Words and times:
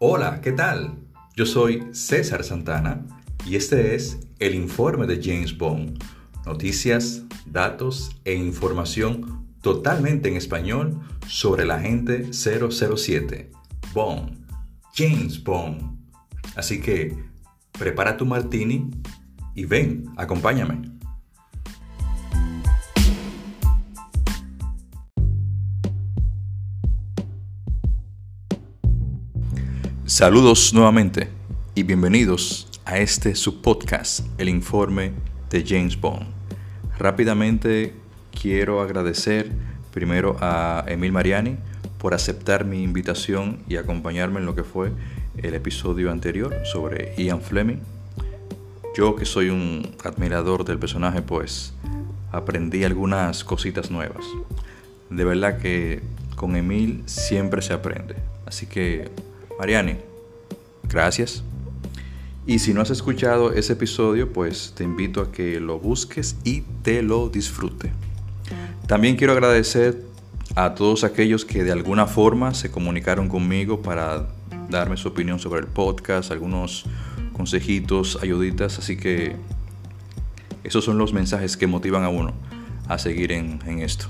Hola, 0.00 0.40
¿qué 0.40 0.52
tal? 0.52 0.96
Yo 1.34 1.44
soy 1.44 1.88
César 1.90 2.44
Santana 2.44 3.04
y 3.44 3.56
este 3.56 3.96
es 3.96 4.20
el 4.38 4.54
informe 4.54 5.08
de 5.08 5.20
James 5.20 5.58
Bond. 5.58 6.00
Noticias, 6.46 7.24
datos 7.46 8.16
e 8.24 8.32
información 8.32 9.44
totalmente 9.60 10.28
en 10.28 10.36
español 10.36 11.00
sobre 11.26 11.66
la 11.66 11.78
agente 11.78 12.30
007, 12.32 13.50
Bond, 13.92 14.38
James 14.94 15.42
Bond. 15.42 15.98
Así 16.54 16.80
que 16.80 17.18
prepara 17.76 18.16
tu 18.16 18.24
martini 18.24 18.88
y 19.56 19.64
ven, 19.64 20.12
acompáñame. 20.16 20.87
Saludos 30.18 30.74
nuevamente 30.74 31.28
y 31.76 31.84
bienvenidos 31.84 32.66
a 32.84 32.98
este 32.98 33.36
subpodcast, 33.36 34.26
el 34.36 34.48
informe 34.48 35.12
de 35.48 35.64
James 35.64 35.96
Bond. 36.00 36.26
Rápidamente 36.98 37.94
quiero 38.32 38.80
agradecer 38.80 39.52
primero 39.92 40.36
a 40.40 40.84
Emil 40.88 41.12
Mariani 41.12 41.56
por 41.98 42.14
aceptar 42.14 42.64
mi 42.64 42.82
invitación 42.82 43.60
y 43.68 43.76
acompañarme 43.76 44.40
en 44.40 44.46
lo 44.46 44.56
que 44.56 44.64
fue 44.64 44.90
el 45.36 45.54
episodio 45.54 46.10
anterior 46.10 46.52
sobre 46.64 47.14
Ian 47.16 47.40
Fleming. 47.40 47.78
Yo 48.96 49.14
que 49.14 49.24
soy 49.24 49.50
un 49.50 49.94
admirador 50.02 50.64
del 50.64 50.80
personaje, 50.80 51.22
pues 51.22 51.74
aprendí 52.32 52.82
algunas 52.82 53.44
cositas 53.44 53.92
nuevas. 53.92 54.24
De 55.10 55.24
verdad 55.24 55.58
que 55.58 56.02
con 56.34 56.56
Emil 56.56 57.04
siempre 57.06 57.62
se 57.62 57.72
aprende. 57.72 58.16
Así 58.46 58.66
que 58.66 59.12
Mariani, 59.58 59.96
gracias. 60.84 61.42
Y 62.46 62.60
si 62.60 62.72
no 62.72 62.80
has 62.80 62.90
escuchado 62.90 63.52
ese 63.52 63.72
episodio, 63.72 64.32
pues 64.32 64.72
te 64.76 64.84
invito 64.84 65.20
a 65.20 65.32
que 65.32 65.58
lo 65.58 65.80
busques 65.80 66.36
y 66.44 66.62
te 66.82 67.02
lo 67.02 67.28
disfrute. 67.28 67.92
También 68.86 69.16
quiero 69.16 69.32
agradecer 69.32 70.00
a 70.54 70.74
todos 70.74 71.02
aquellos 71.02 71.44
que 71.44 71.64
de 71.64 71.72
alguna 71.72 72.06
forma 72.06 72.54
se 72.54 72.70
comunicaron 72.70 73.28
conmigo 73.28 73.82
para 73.82 74.28
darme 74.70 74.96
su 74.96 75.08
opinión 75.08 75.40
sobre 75.40 75.60
el 75.60 75.66
podcast, 75.66 76.30
algunos 76.30 76.84
consejitos, 77.32 78.18
ayuditas, 78.22 78.78
así 78.78 78.96
que 78.96 79.36
esos 80.62 80.84
son 80.84 80.98
los 80.98 81.12
mensajes 81.12 81.56
que 81.56 81.66
motivan 81.66 82.04
a 82.04 82.08
uno 82.08 82.32
a 82.86 82.98
seguir 82.98 83.32
en, 83.32 83.60
en 83.66 83.80
esto. 83.80 84.06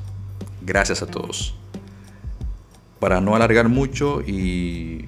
Gracias 0.61 1.03
a 1.03 1.07
todos. 1.07 1.55
Para 3.01 3.21
no 3.21 3.35
alargar 3.35 3.69
mucho 3.69 4.21
y 4.21 5.07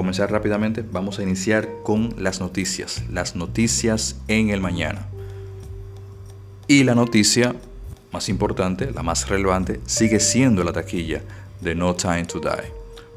comenzar 0.00 0.32
rápidamente, 0.32 0.82
vamos 0.90 1.18
a 1.18 1.22
iniciar 1.22 1.68
con 1.82 2.14
las 2.16 2.40
noticias. 2.40 3.04
Las 3.12 3.36
noticias 3.36 4.16
en 4.28 4.48
el 4.48 4.62
mañana. 4.62 5.06
Y 6.66 6.84
la 6.84 6.94
noticia 6.94 7.54
más 8.10 8.30
importante, 8.30 8.92
la 8.92 9.02
más 9.02 9.28
relevante, 9.28 9.78
sigue 9.84 10.18
siendo 10.18 10.64
la 10.64 10.72
taquilla 10.72 11.20
de 11.60 11.74
No 11.74 11.94
Time 11.94 12.24
to 12.24 12.40
Die, 12.40 12.72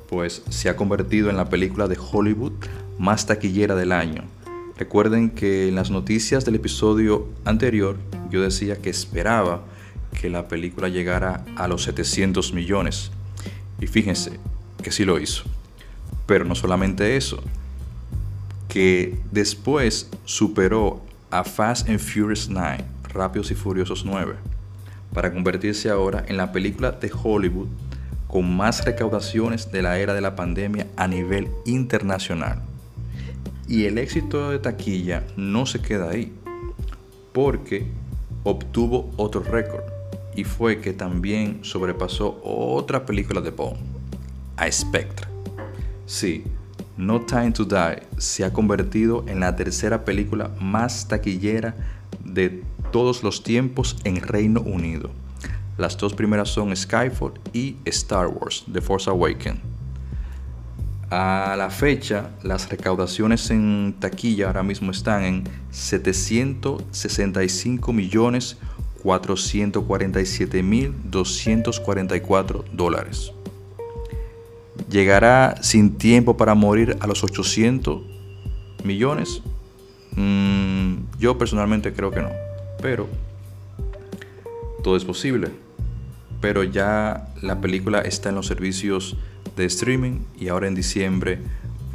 pues 0.09 0.43
se 0.49 0.67
ha 0.67 0.75
convertido 0.75 1.29
en 1.29 1.37
la 1.37 1.47
película 1.47 1.87
de 1.87 1.97
Hollywood 1.97 2.51
más 2.99 3.27
taquillera 3.27 3.75
del 3.75 3.93
año. 3.93 4.25
Recuerden 4.77 5.29
que 5.29 5.69
en 5.69 5.75
las 5.75 5.89
noticias 5.89 6.43
del 6.43 6.55
episodio 6.55 7.29
anterior 7.45 7.95
yo 8.29 8.41
decía 8.41 8.75
que 8.75 8.89
esperaba 8.89 9.63
que 10.19 10.29
la 10.29 10.49
película 10.49 10.89
llegara 10.89 11.45
a 11.55 11.69
los 11.69 11.83
700 11.83 12.51
millones. 12.51 13.09
Y 13.79 13.87
fíjense 13.87 14.37
que 14.83 14.91
sí 14.91 15.05
lo 15.05 15.17
hizo. 15.17 15.45
Pero 16.25 16.45
no 16.45 16.55
solamente 16.55 17.17
eso, 17.17 17.41
que 18.67 19.19
después 19.31 20.09
superó 20.25 21.01
a 21.29 21.43
Fast 21.43 21.89
and 21.89 21.99
Furious 21.99 22.49
9, 22.49 22.83
Rápidos 23.13 23.51
y 23.51 23.55
Furiosos 23.55 24.05
9, 24.05 24.35
para 25.13 25.31
convertirse 25.31 25.89
ahora 25.89 26.23
en 26.27 26.37
la 26.37 26.51
película 26.51 26.91
de 26.91 27.11
Hollywood 27.11 27.67
con 28.27 28.55
más 28.55 28.83
recaudaciones 28.83 29.71
de 29.71 29.83
la 29.83 29.99
era 29.99 30.15
de 30.15 30.21
la 30.21 30.35
pandemia 30.35 30.87
a 30.95 31.07
nivel 31.07 31.49
internacional. 31.65 32.63
Y 33.67 33.85
el 33.85 33.99
éxito 33.99 34.49
de 34.49 34.57
taquilla 34.57 35.23
no 35.37 35.67
se 35.67 35.81
queda 35.81 36.09
ahí, 36.09 36.33
porque 37.31 37.85
obtuvo 38.43 39.11
otro 39.17 39.41
récord, 39.41 39.83
y 40.35 40.45
fue 40.45 40.81
que 40.81 40.93
también 40.93 41.59
sobrepasó 41.63 42.41
otra 42.43 43.05
película 43.05 43.39
de 43.39 43.51
Bond, 43.51 43.77
a 44.57 44.71
Spectre. 44.71 45.32
Sí, 46.13 46.43
No 46.95 47.21
Time 47.21 47.53
to 47.53 47.65
Die 47.65 48.03
se 48.19 48.45
ha 48.45 48.53
convertido 48.53 49.25
en 49.27 49.39
la 49.39 49.55
tercera 49.55 50.05
película 50.05 50.51
más 50.61 51.07
taquillera 51.07 51.75
de 52.23 52.61
todos 52.91 53.23
los 53.23 53.41
tiempos 53.41 53.97
en 54.03 54.17
Reino 54.17 54.61
Unido. 54.61 55.09
Las 55.75 55.97
dos 55.97 56.13
primeras 56.13 56.49
son 56.49 56.75
Skyfall 56.75 57.33
y 57.51 57.77
Star 57.85 58.27
Wars, 58.27 58.63
The 58.71 58.79
Force 58.79 59.09
Awakens. 59.09 59.59
A 61.09 61.55
la 61.57 61.71
fecha, 61.71 62.29
las 62.43 62.69
recaudaciones 62.69 63.49
en 63.49 63.95
taquilla 63.99 64.45
ahora 64.45 64.61
mismo 64.61 64.91
están 64.91 65.23
en 65.23 65.45
765 65.71 67.91
millones 67.91 68.57
447 69.01 70.61
mil 70.61 70.93
244 71.05 72.65
dólares 72.71 73.32
llegará 74.89 75.55
sin 75.61 75.97
tiempo 75.97 76.37
para 76.37 76.55
morir 76.55 76.97
a 76.99 77.07
los 77.07 77.23
800 77.23 78.01
millones? 78.83 79.41
Mm, 80.15 80.95
yo 81.19 81.37
personalmente 81.37 81.93
creo 81.93 82.11
que 82.11 82.21
no, 82.21 82.29
pero 82.81 83.07
todo 84.83 84.97
es 84.97 85.05
posible. 85.05 85.49
Pero 86.41 86.63
ya 86.63 87.29
la 87.41 87.61
película 87.61 88.01
está 88.01 88.29
en 88.29 88.35
los 88.35 88.47
servicios 88.47 89.15
de 89.55 89.65
streaming 89.65 90.19
y 90.37 90.49
ahora 90.49 90.67
en 90.67 90.75
diciembre 90.75 91.39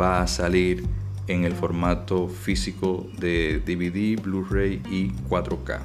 va 0.00 0.22
a 0.22 0.26
salir 0.26 0.86
en 1.26 1.44
el 1.44 1.52
formato 1.52 2.28
físico 2.28 3.06
de 3.18 3.60
DVD, 3.60 4.20
Blu-ray 4.20 4.82
y 4.90 5.10
4K. 5.28 5.80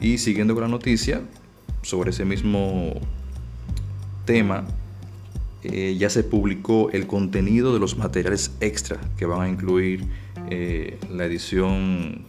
Y 0.00 0.18
siguiendo 0.18 0.54
con 0.54 0.64
la 0.64 0.68
noticia 0.68 1.22
sobre 1.82 2.10
ese 2.10 2.24
mismo 2.24 2.94
tema, 4.24 4.64
eh, 5.72 5.96
ya 5.96 6.10
se 6.10 6.22
publicó 6.22 6.90
el 6.92 7.06
contenido 7.06 7.72
de 7.72 7.80
los 7.80 7.96
materiales 7.96 8.52
extra 8.60 8.98
que 9.16 9.26
van 9.26 9.42
a 9.42 9.48
incluir 9.48 10.04
eh, 10.50 10.98
la 11.10 11.24
edición 11.24 12.22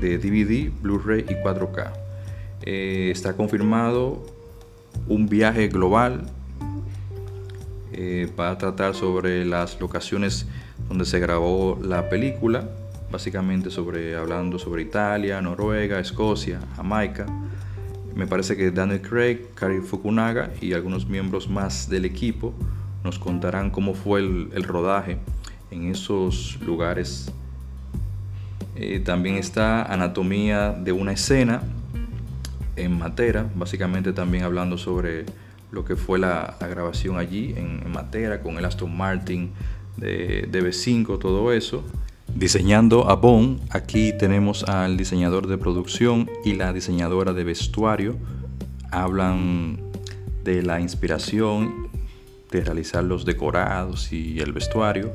de 0.00 0.18
DVD, 0.18 0.70
Blu-ray 0.82 1.24
y 1.28 1.34
4K. 1.34 1.92
Eh, 2.62 3.10
está 3.12 3.34
confirmado 3.34 4.26
un 5.06 5.28
viaje 5.28 5.68
global 5.68 6.30
para 8.36 8.56
tratar 8.58 8.94
sobre 8.94 9.44
las 9.44 9.80
locaciones 9.80 10.46
donde 10.88 11.04
se 11.04 11.18
grabó 11.18 11.76
la 11.82 12.08
película, 12.08 12.68
básicamente 13.10 13.70
sobre 13.70 14.14
hablando 14.14 14.60
sobre 14.60 14.82
Italia, 14.82 15.42
Noruega, 15.42 15.98
Escocia, 15.98 16.60
Jamaica 16.76 17.26
me 18.14 18.26
parece 18.26 18.56
que 18.56 18.70
Daniel 18.70 19.00
Craig, 19.00 19.54
Kari 19.54 19.80
Fukunaga 19.80 20.50
y 20.60 20.72
algunos 20.72 21.08
miembros 21.08 21.48
más 21.48 21.88
del 21.88 22.04
equipo 22.04 22.54
nos 23.04 23.18
contarán 23.18 23.70
cómo 23.70 23.94
fue 23.94 24.20
el, 24.20 24.62
rodaje 24.64 25.18
en 25.70 25.90
esos 25.90 26.58
lugares. 26.60 27.32
Eh, 28.76 29.00
también 29.00 29.36
está 29.36 29.82
Anatomía 29.84 30.72
de 30.72 30.92
una 30.92 31.12
escena 31.12 31.62
en 32.76 32.98
Matera, 32.98 33.50
básicamente 33.54 34.12
también 34.12 34.44
hablando 34.44 34.78
sobre 34.78 35.26
lo 35.70 35.84
que 35.84 35.96
fue 35.96 36.18
la, 36.18 36.56
grabación 36.60 37.18
allí 37.18 37.54
en, 37.56 37.90
Matera 37.90 38.40
con 38.40 38.58
el 38.58 38.64
Aston 38.64 38.96
Martin 38.96 39.52
de 39.96 40.48
DB5, 40.50 41.18
todo 41.18 41.52
eso. 41.52 41.84
Diseñando 42.34 43.10
a 43.10 43.16
Bond, 43.16 43.60
aquí 43.70 44.12
tenemos 44.16 44.62
al 44.64 44.96
diseñador 44.96 45.48
de 45.48 45.58
producción 45.58 46.30
y 46.44 46.54
la 46.54 46.72
diseñadora 46.72 47.32
de 47.32 47.42
vestuario. 47.42 48.16
Hablan 48.90 49.80
de 50.44 50.62
la 50.62 50.80
inspiración 50.80 51.88
de 52.50 52.62
realizar 52.62 53.04
los 53.04 53.24
decorados 53.24 54.12
y 54.12 54.40
el 54.40 54.52
vestuario. 54.52 55.12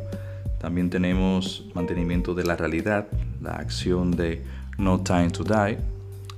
También 0.59 0.89
tenemos 0.89 1.65
mantenimiento 1.73 2.33
de 2.33 2.43
la 2.43 2.55
realidad, 2.55 3.07
la 3.41 3.53
acción 3.53 4.11
de 4.11 4.43
No 4.77 5.01
Time 5.01 5.29
to 5.31 5.43
Die. 5.43 5.77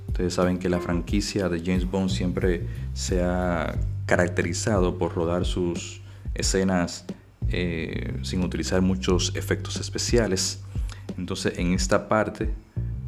Ustedes 0.08 0.34
saben 0.34 0.58
que 0.58 0.68
la 0.68 0.80
franquicia 0.80 1.48
de 1.48 1.60
James 1.60 1.90
Bond 1.90 2.10
siempre 2.10 2.66
se 2.94 3.22
ha 3.22 3.78
caracterizado 4.06 4.98
por 4.98 5.14
rodar 5.14 5.44
sus 5.44 6.00
escenas 6.34 7.04
eh, 7.48 8.18
sin 8.22 8.42
utilizar 8.42 8.82
muchos 8.82 9.34
efectos 9.36 9.76
especiales. 9.76 10.62
Entonces 11.18 11.58
en 11.58 11.72
esta 11.72 12.08
parte 12.08 12.50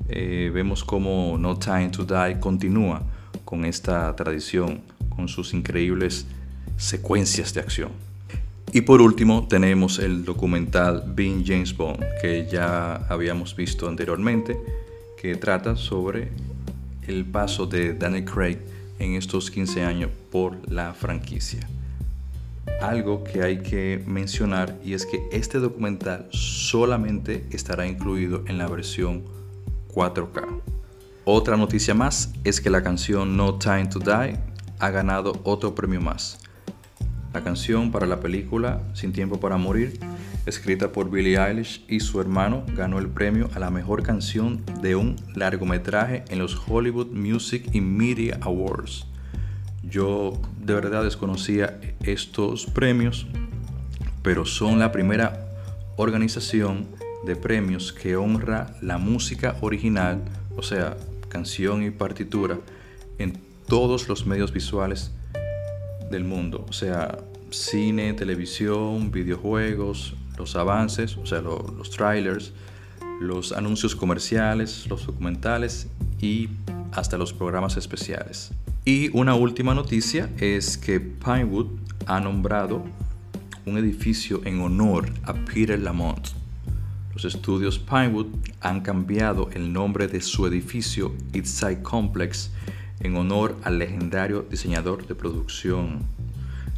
eh, 0.08 0.50
vemos 0.52 0.84
como 0.84 1.36
No 1.38 1.58
Time 1.58 1.90
to 1.90 2.04
Die 2.04 2.40
continúa 2.40 3.02
con 3.44 3.64
esta 3.64 4.14
tradición, 4.16 4.80
con 5.08 5.28
sus 5.28 5.52
increíbles 5.54 6.26
secuencias 6.76 7.52
de 7.54 7.60
acción. 7.60 7.90
Y 8.72 8.82
por 8.82 9.00
último 9.00 9.46
tenemos 9.48 9.98
el 9.98 10.24
documental 10.24 11.04
Being 11.14 11.44
James 11.46 11.76
Bond, 11.76 12.04
que 12.20 12.46
ya 12.50 12.96
habíamos 13.08 13.56
visto 13.56 13.88
anteriormente, 13.88 14.58
que 15.20 15.36
trata 15.36 15.76
sobre 15.76 16.28
el 17.06 17.24
paso 17.24 17.66
de 17.66 17.94
Daniel 17.94 18.24
Craig 18.24 18.58
en 18.98 19.14
estos 19.14 19.50
15 19.50 19.84
años 19.84 20.10
por 20.30 20.70
la 20.70 20.92
franquicia. 20.92 21.66
Algo 22.80 23.24
que 23.24 23.42
hay 23.42 23.58
que 23.58 24.02
mencionar 24.06 24.78
y 24.84 24.94
es 24.94 25.04
que 25.04 25.20
este 25.32 25.58
documental 25.58 26.28
solamente 26.30 27.44
estará 27.50 27.86
incluido 27.88 28.44
en 28.46 28.56
la 28.56 28.68
versión 28.68 29.24
4K. 29.92 30.60
Otra 31.24 31.56
noticia 31.56 31.92
más 31.92 32.32
es 32.44 32.60
que 32.60 32.70
la 32.70 32.82
canción 32.84 33.36
No 33.36 33.58
Time 33.58 33.88
to 33.88 33.98
Die 33.98 34.38
ha 34.78 34.90
ganado 34.90 35.40
otro 35.42 35.74
premio 35.74 36.00
más. 36.00 36.38
La 37.34 37.42
canción 37.42 37.90
para 37.90 38.06
la 38.06 38.20
película 38.20 38.80
Sin 38.94 39.12
Tiempo 39.12 39.40
para 39.40 39.56
Morir, 39.56 39.98
escrita 40.46 40.92
por 40.92 41.10
Billie 41.10 41.36
Eilish 41.36 41.84
y 41.88 41.98
su 41.98 42.20
hermano, 42.20 42.64
ganó 42.74 43.00
el 43.00 43.08
premio 43.08 43.50
a 43.56 43.58
la 43.58 43.70
mejor 43.70 44.04
canción 44.04 44.64
de 44.80 44.94
un 44.94 45.16
largometraje 45.34 46.24
en 46.28 46.38
los 46.38 46.56
Hollywood 46.68 47.08
Music 47.08 47.66
and 47.74 47.82
Media 47.82 48.38
Awards. 48.40 49.07
Yo 49.90 50.38
de 50.58 50.74
verdad 50.74 51.04
desconocía 51.04 51.80
estos 52.02 52.66
premios, 52.66 53.26
pero 54.22 54.44
son 54.44 54.78
la 54.78 54.92
primera 54.92 55.48
organización 55.96 56.86
de 57.24 57.36
premios 57.36 57.92
que 57.92 58.16
honra 58.16 58.74
la 58.82 58.98
música 58.98 59.56
original, 59.60 60.22
o 60.56 60.62
sea, 60.62 60.96
canción 61.28 61.82
y 61.82 61.90
partitura, 61.90 62.58
en 63.18 63.40
todos 63.66 64.08
los 64.08 64.26
medios 64.26 64.52
visuales 64.52 65.10
del 66.10 66.24
mundo, 66.24 66.64
o 66.68 66.72
sea, 66.72 67.18
cine, 67.50 68.12
televisión, 68.12 69.10
videojuegos, 69.10 70.14
los 70.36 70.56
avances, 70.56 71.16
o 71.16 71.26
sea, 71.26 71.40
los 71.40 71.90
trailers, 71.90 72.52
los 73.20 73.52
anuncios 73.52 73.96
comerciales, 73.96 74.86
los 74.88 75.06
documentales 75.06 75.88
y 76.20 76.48
hasta 76.92 77.18
los 77.18 77.32
programas 77.32 77.76
especiales. 77.76 78.52
Y 78.88 79.10
una 79.12 79.34
última 79.34 79.74
noticia 79.74 80.30
es 80.38 80.78
que 80.78 80.98
Pinewood 80.98 81.66
ha 82.06 82.20
nombrado 82.20 82.86
un 83.66 83.76
edificio 83.76 84.40
en 84.46 84.62
honor 84.62 85.12
a 85.24 85.34
Peter 85.34 85.78
Lamont. 85.78 86.28
Los 87.12 87.26
estudios 87.26 87.78
Pinewood 87.78 88.28
han 88.62 88.80
cambiado 88.80 89.50
el 89.52 89.74
nombre 89.74 90.08
de 90.08 90.22
su 90.22 90.46
edificio 90.46 91.14
Eastside 91.34 91.82
Complex 91.82 92.50
en 93.00 93.14
honor 93.18 93.58
al 93.62 93.78
legendario 93.78 94.46
diseñador 94.50 95.06
de 95.06 95.14
producción. 95.14 95.98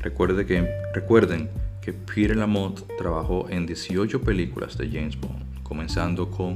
Recuerde 0.01 0.47
que, 0.47 0.69
recuerden 0.93 1.49
que 1.81 1.93
Peter 1.93 2.37
Lamont 2.37 2.81
trabajó 2.99 3.49
en 3.51 3.67
18 3.67 4.21
películas 4.23 4.77
de 4.77 4.91
James 4.91 5.17
Bond, 5.17 5.63
comenzando 5.63 6.29
con 6.29 6.55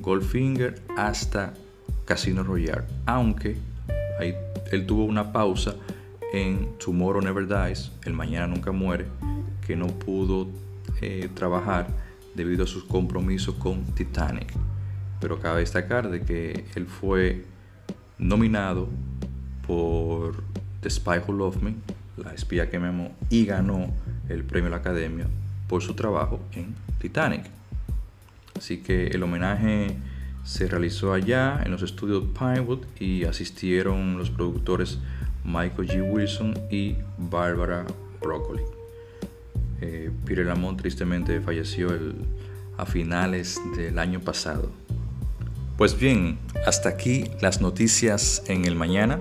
Goldfinger 0.00 0.82
hasta 0.98 1.54
Casino 2.04 2.42
Royale, 2.42 2.84
aunque 3.06 3.56
él 4.70 4.86
tuvo 4.86 5.04
una 5.04 5.32
pausa 5.32 5.74
en 6.32 6.76
Tomorrow 6.78 7.22
Never 7.22 7.46
Dies, 7.46 7.92
El 8.04 8.12
Mañana 8.12 8.46
Nunca 8.46 8.72
Muere, 8.72 9.06
que 9.66 9.76
no 9.76 9.86
pudo 9.86 10.48
eh, 11.00 11.28
trabajar 11.34 11.88
debido 12.34 12.64
a 12.64 12.66
sus 12.66 12.84
compromisos 12.84 13.54
con 13.56 13.84
Titanic. 13.94 14.52
Pero 15.20 15.40
cabe 15.40 15.60
destacar 15.60 16.10
de 16.10 16.22
que 16.22 16.66
él 16.74 16.86
fue 16.86 17.44
nominado 18.18 18.88
por 19.66 20.42
The 20.80 20.90
Spy 20.90 21.18
Who 21.26 21.32
Loved 21.32 21.62
Me, 21.62 21.74
la 22.16 22.32
espía 22.32 22.70
que 22.70 22.78
me 22.78 22.88
amó, 22.88 23.12
y 23.30 23.46
ganó 23.46 23.90
el 24.28 24.44
premio 24.44 24.66
de 24.66 24.70
la 24.70 24.76
Academia 24.76 25.26
por 25.68 25.82
su 25.82 25.94
trabajo 25.94 26.40
en 26.52 26.74
Titanic. 27.00 27.44
Así 28.56 28.78
que 28.78 29.08
el 29.08 29.22
homenaje 29.22 29.96
se 30.46 30.68
realizó 30.68 31.12
allá 31.12 31.60
en 31.64 31.72
los 31.72 31.82
estudios 31.82 32.22
Pinewood 32.38 32.86
y 33.00 33.24
asistieron 33.24 34.16
los 34.16 34.30
productores 34.30 34.98
Michael 35.44 35.88
G. 35.88 36.10
Wilson 36.10 36.54
y 36.70 36.96
Barbara 37.18 37.84
Broccoli. 38.20 38.62
Eh, 39.80 40.10
Peter 40.24 40.46
Lamont 40.46 40.80
tristemente 40.80 41.40
falleció 41.40 41.88
a 42.78 42.86
finales 42.86 43.60
del 43.76 43.98
año 43.98 44.20
pasado. 44.20 44.70
Pues 45.76 45.98
bien, 45.98 46.38
hasta 46.64 46.88
aquí 46.88 47.24
las 47.42 47.60
noticias 47.60 48.42
en 48.46 48.64
el 48.64 48.76
mañana. 48.76 49.18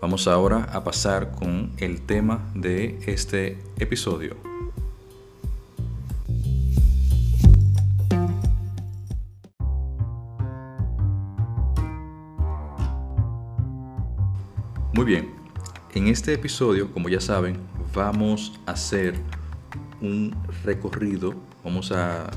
Vamos 0.00 0.28
ahora 0.28 0.64
a 0.72 0.84
pasar 0.84 1.32
con 1.32 1.72
el 1.78 2.02
tema 2.02 2.46
de 2.54 2.98
este 3.06 3.58
episodio. 3.78 4.57
Muy 14.98 15.06
bien, 15.06 15.28
en 15.94 16.08
este 16.08 16.32
episodio, 16.32 16.92
como 16.92 17.08
ya 17.08 17.20
saben, 17.20 17.56
vamos 17.94 18.58
a 18.66 18.72
hacer 18.72 19.14
un 20.00 20.34
recorrido, 20.64 21.36
vamos 21.62 21.92
a 21.92 22.28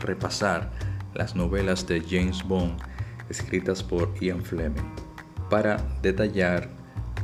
repasar 0.00 0.72
las 1.12 1.36
novelas 1.36 1.86
de 1.86 2.00
James 2.00 2.42
Bond 2.42 2.80
escritas 3.28 3.82
por 3.82 4.10
Ian 4.22 4.40
Fleming 4.40 4.80
para 5.50 5.76
detallar 6.00 6.70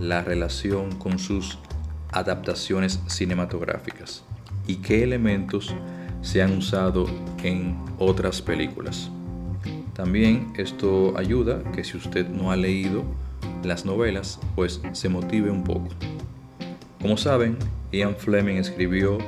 la 0.00 0.22
relación 0.22 0.94
con 0.96 1.18
sus 1.18 1.58
adaptaciones 2.12 3.00
cinematográficas 3.06 4.22
y 4.66 4.82
qué 4.82 5.02
elementos 5.02 5.74
se 6.20 6.42
han 6.42 6.58
usado 6.58 7.06
en 7.42 7.74
otras 7.98 8.42
películas. 8.42 9.10
También 9.94 10.52
esto 10.58 11.16
ayuda 11.16 11.62
que 11.72 11.84
si 11.84 11.96
usted 11.96 12.28
no 12.28 12.50
ha 12.50 12.56
leído 12.56 13.02
las 13.64 13.84
novelas, 13.84 14.38
pues 14.54 14.80
se 14.92 15.08
motive 15.08 15.50
un 15.50 15.64
poco. 15.64 15.88
Como 17.00 17.16
saben, 17.16 17.58
Ian 17.92 18.16
Fleming 18.16 18.56
escribió 18.56 19.18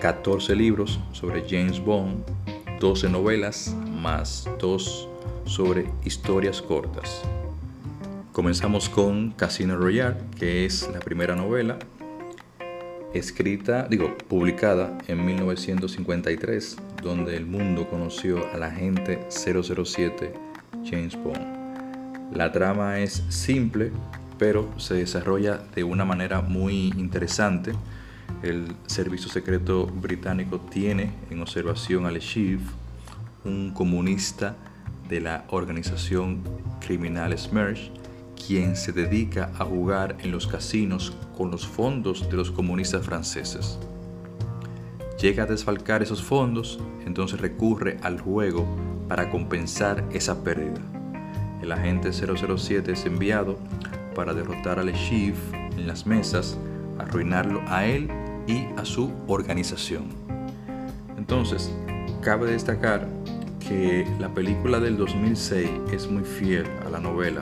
14 0.00 0.54
libros 0.56 1.00
sobre 1.12 1.44
James 1.48 1.78
Bond, 1.82 2.24
12 2.80 3.08
novelas 3.08 3.74
más 3.90 4.48
2 4.60 5.08
sobre 5.46 5.86
historias 6.04 6.60
cortas. 6.60 7.22
Comenzamos 8.32 8.88
con 8.88 9.30
Casino 9.32 9.76
Royale, 9.76 10.16
que 10.38 10.64
es 10.64 10.90
la 10.92 11.00
primera 11.00 11.36
novela 11.36 11.78
escrita, 13.14 13.86
digo, 13.88 14.16
publicada 14.28 14.98
en 15.06 15.24
1953, 15.24 16.76
donde 17.02 17.36
el 17.36 17.46
mundo 17.46 17.88
conoció 17.88 18.44
al 18.52 18.64
agente 18.64 19.26
007 19.30 20.34
James 20.84 21.16
Bond. 21.22 21.53
La 22.34 22.50
trama 22.50 22.98
es 22.98 23.22
simple, 23.28 23.92
pero 24.38 24.68
se 24.76 24.94
desarrolla 24.94 25.60
de 25.72 25.84
una 25.84 26.04
manera 26.04 26.40
muy 26.40 26.92
interesante. 26.96 27.72
El 28.42 28.74
servicio 28.86 29.30
secreto 29.30 29.86
británico 29.86 30.58
tiene 30.58 31.12
en 31.30 31.40
observación 31.40 32.06
a 32.06 32.10
Le 32.10 32.20
un 33.44 33.70
comunista 33.72 34.56
de 35.08 35.20
la 35.20 35.44
organización 35.50 36.42
criminal 36.80 37.38
Smersh, 37.38 37.92
quien 38.46 38.74
se 38.74 38.90
dedica 38.90 39.52
a 39.56 39.64
jugar 39.64 40.16
en 40.18 40.32
los 40.32 40.48
casinos 40.48 41.16
con 41.36 41.52
los 41.52 41.64
fondos 41.64 42.28
de 42.28 42.36
los 42.36 42.50
comunistas 42.50 43.06
franceses. 43.06 43.78
Llega 45.20 45.44
a 45.44 45.46
desfalcar 45.46 46.02
esos 46.02 46.20
fondos, 46.20 46.80
entonces 47.06 47.40
recurre 47.40 47.98
al 48.02 48.20
juego 48.20 48.66
para 49.08 49.30
compensar 49.30 50.04
esa 50.12 50.42
pérdida. 50.42 50.93
El 51.64 51.72
agente 51.72 52.12
007 52.12 52.92
es 52.92 53.06
enviado 53.06 53.58
para 54.14 54.34
derrotar 54.34 54.78
al 54.78 54.92
Chief 54.92 55.34
en 55.54 55.86
las 55.86 56.06
mesas, 56.06 56.58
arruinarlo 56.98 57.62
a 57.68 57.86
él 57.86 58.10
y 58.46 58.66
a 58.76 58.84
su 58.84 59.10
organización. 59.28 60.10
Entonces, 61.16 61.74
cabe 62.20 62.50
destacar 62.50 63.08
que 63.66 64.06
la 64.20 64.28
película 64.28 64.78
del 64.78 64.98
2006 64.98 65.70
es 65.90 66.06
muy 66.06 66.22
fiel 66.22 66.66
a 66.84 66.90
la 66.90 67.00
novela, 67.00 67.40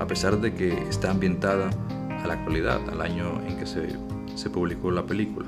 a 0.00 0.06
pesar 0.06 0.40
de 0.40 0.54
que 0.54 0.72
está 0.88 1.10
ambientada 1.10 1.68
a 2.24 2.26
la 2.26 2.32
actualidad, 2.32 2.80
al 2.88 3.02
año 3.02 3.38
en 3.46 3.58
que 3.58 3.66
se, 3.66 3.86
se 4.34 4.48
publicó 4.48 4.90
la 4.90 5.04
película. 5.04 5.46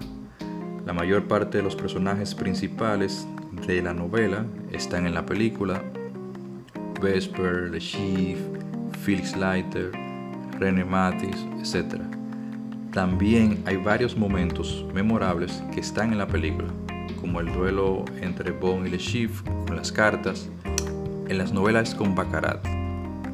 La 0.85 0.93
mayor 0.93 1.27
parte 1.27 1.57
de 1.57 1.65
los 1.65 1.75
personajes 1.75 2.35
principales 2.35 3.27
de 3.67 3.81
la 3.81 3.95
novela 3.95 4.45
están 4.73 5.07
en 5.07 5.15
la 5.15 5.25
película. 5.25 5.83
Vesper, 7.05 7.71
The 7.71 7.79
Chief, 7.79 8.39
Felix 9.03 9.37
Leiter, 9.37 9.93
René 10.59 10.87
Matis, 10.87 11.37
etc. 11.61 12.01
También 12.95 13.63
hay 13.67 13.77
varios 13.77 14.17
momentos 14.17 14.87
memorables 14.95 15.63
que 15.75 15.81
están 15.81 16.13
en 16.13 16.19
la 16.19 16.27
película, 16.27 16.69
como 17.21 17.41
el 17.41 17.53
duelo 17.53 18.07
entre 18.23 18.53
Bond 18.53 18.87
y 18.87 18.91
Le 18.91 18.97
Chief 18.97 19.43
con 19.67 19.77
las 19.77 19.93
cartas, 19.93 20.49
en 21.29 21.37
las 21.37 21.53
novelas 21.53 21.95
con 21.95 22.15
Baccarat, 22.15 22.67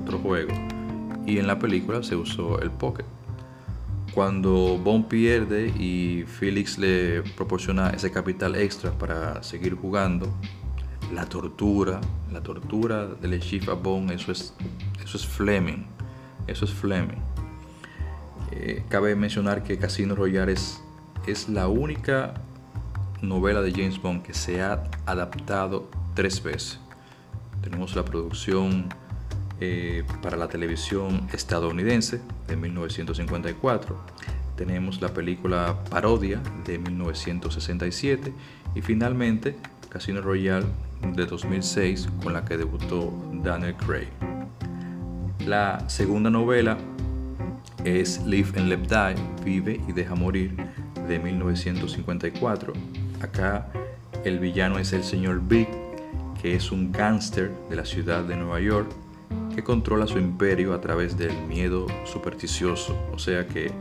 otro 0.02 0.18
juego, 0.18 0.52
y 1.24 1.38
en 1.38 1.46
la 1.46 1.60
película 1.60 2.02
se 2.02 2.16
usó 2.16 2.60
el 2.60 2.72
Pocket. 2.72 3.04
Cuando 4.12 4.78
Bond 4.82 5.06
pierde 5.06 5.68
y 5.68 6.24
Felix 6.26 6.76
le 6.76 7.22
proporciona 7.36 7.90
ese 7.90 8.10
capital 8.10 8.56
extra 8.56 8.90
para 8.90 9.40
seguir 9.44 9.76
jugando, 9.76 10.34
la 11.12 11.26
tortura, 11.26 12.00
la 12.32 12.42
tortura 12.42 13.06
del 13.06 13.40
Chief 13.40 13.68
a 13.68 13.74
Bond, 13.74 14.10
eso 14.12 14.32
es, 14.32 14.54
eso 15.02 15.16
es 15.16 15.26
Fleming, 15.26 15.84
eso 16.46 16.64
es 16.64 16.72
Fleming. 16.72 17.18
Eh, 18.52 18.84
cabe 18.88 19.14
mencionar 19.14 19.62
que 19.62 19.78
Casino 19.78 20.14
Royale 20.14 20.52
es, 20.52 20.82
es 21.26 21.48
la 21.48 21.68
única 21.68 22.34
novela 23.22 23.60
de 23.60 23.72
James 23.72 24.00
Bond 24.00 24.22
que 24.22 24.34
se 24.34 24.62
ha 24.62 24.84
adaptado 25.06 25.88
tres 26.14 26.42
veces. 26.42 26.78
Tenemos 27.62 27.94
la 27.94 28.04
producción 28.04 28.88
eh, 29.60 30.04
para 30.22 30.36
la 30.36 30.48
televisión 30.48 31.28
estadounidense 31.32 32.20
de 32.48 32.56
1954. 32.56 33.96
Tenemos 34.56 35.00
la 35.00 35.08
película 35.08 35.76
Parodia 35.90 36.40
de 36.64 36.78
1967 36.78 38.32
y 38.74 38.82
finalmente 38.82 39.56
Casino 39.90 40.22
Royale 40.22 40.66
de 41.02 41.26
2006 41.26 42.08
con 42.22 42.32
la 42.32 42.44
que 42.44 42.56
debutó 42.56 43.12
Daniel 43.32 43.74
Craig. 43.74 44.08
La 45.46 45.88
segunda 45.88 46.30
novela 46.30 46.76
es 47.84 48.24
Live 48.26 48.58
and 48.58 48.68
Let 48.68 48.88
Die, 48.88 49.44
Vive 49.44 49.80
y 49.88 49.92
Deja 49.92 50.14
Morir 50.14 50.54
de 51.08 51.18
1954. 51.18 52.72
Acá 53.20 53.66
el 54.24 54.38
villano 54.38 54.78
es 54.78 54.92
el 54.92 55.02
señor 55.02 55.40
Big, 55.48 55.68
que 56.40 56.54
es 56.54 56.70
un 56.70 56.92
gángster 56.92 57.50
de 57.68 57.76
la 57.76 57.84
ciudad 57.84 58.22
de 58.24 58.36
Nueva 58.36 58.60
York 58.60 58.90
que 59.54 59.64
controla 59.64 60.06
su 60.06 60.18
imperio 60.18 60.74
a 60.74 60.80
través 60.80 61.16
del 61.16 61.36
miedo 61.46 61.86
supersticioso, 62.04 62.96
o 63.12 63.18
sea 63.18 63.46
que 63.46 63.72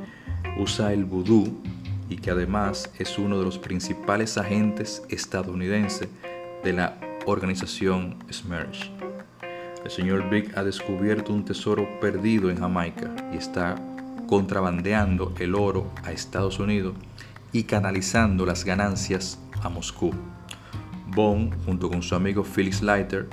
usa 0.58 0.94
el 0.94 1.06
vudú 1.06 1.62
y 2.10 2.18
que 2.18 2.32
además 2.32 2.92
es 2.98 3.18
uno 3.18 3.38
de 3.38 3.46
los 3.46 3.60
principales 3.60 4.38
agentes 4.38 5.04
estadounidenses 5.10 6.10
de 6.64 6.74
la 6.74 6.98
organización 7.30 8.18
SMERSH. 8.32 8.92
El 9.84 9.92
señor 9.92 10.30
Big 10.30 10.52
ha 10.58 10.64
descubierto 10.64 11.34
un 11.34 11.46
tesoro 11.46 11.88
perdido 12.00 12.50
en 12.50 12.60
Jamaica 12.60 13.16
y 13.34 13.38
está 13.38 13.76
contrabandeando 14.28 15.34
el 15.40 15.56
oro 15.56 15.92
a 16.04 16.12
Estados 16.12 16.60
Unidos 16.60 16.96
y 17.52 17.64
canalizando 17.64 18.46
las 18.46 18.66
ganancias 18.66 19.40
a 19.62 19.70
Moscú. 19.70 20.12
Bond, 21.08 21.56
junto 21.66 21.90
con 21.90 22.04
su 22.04 22.14
amigo 22.14 22.44
Felix 22.44 22.82
Leiter, 22.82 23.28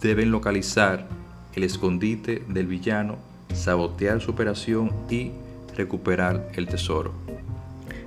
deben 0.00 0.30
localizar 0.30 1.06
el 1.54 1.64
escondite 1.64 2.44
del 2.48 2.66
villano, 2.66 3.18
sabotear 3.52 4.20
su 4.20 4.30
operación 4.30 4.90
y 5.08 5.32
recuperar 5.76 6.50
el 6.54 6.66
tesoro. 6.66 7.12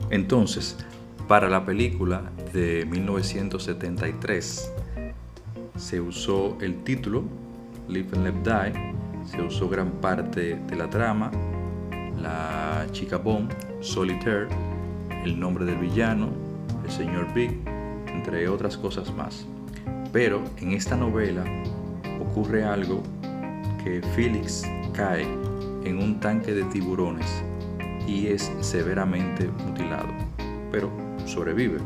Entonces, 0.10 0.76
para 1.28 1.50
la 1.50 1.66
película 1.66 2.24
de 2.54 2.86
1973 2.86 4.72
se 5.76 6.00
usó 6.00 6.58
el 6.62 6.84
título 6.84 7.24
Live 7.88 8.10
and 8.14 8.24
Let 8.24 8.44
Die, 8.44 9.30
se 9.30 9.42
usó 9.42 9.68
gran 9.70 9.92
parte 9.92 10.56
de 10.56 10.76
la 10.76 10.90
trama, 10.90 11.32
la 12.22 12.86
chica 12.92 13.18
Bond, 13.18 13.54
Solitaire, 13.82 14.48
el 15.24 15.40
nombre 15.40 15.66
del 15.66 15.78
villano, 15.78 16.30
el 16.86 16.92
señor 16.92 17.34
Big, 17.34 17.52
entre 18.08 18.48
otras 18.48 18.78
cosas 18.78 19.14
más. 19.14 19.46
Pero 20.12 20.44
en 20.58 20.74
esta 20.74 20.96
novela 20.96 21.44
ocurre 22.22 22.64
algo 22.64 23.02
que 23.84 24.02
Felix 24.16 24.64
cae 24.94 25.24
en 25.84 25.98
un 25.98 26.20
tanque 26.20 26.54
de 26.54 26.64
tiburones 26.66 27.28
y 28.08 28.28
es 28.28 28.52
severamente 28.62 29.50
mutilado, 29.66 30.08
pero 30.72 30.90
sobrevive. 31.26 31.80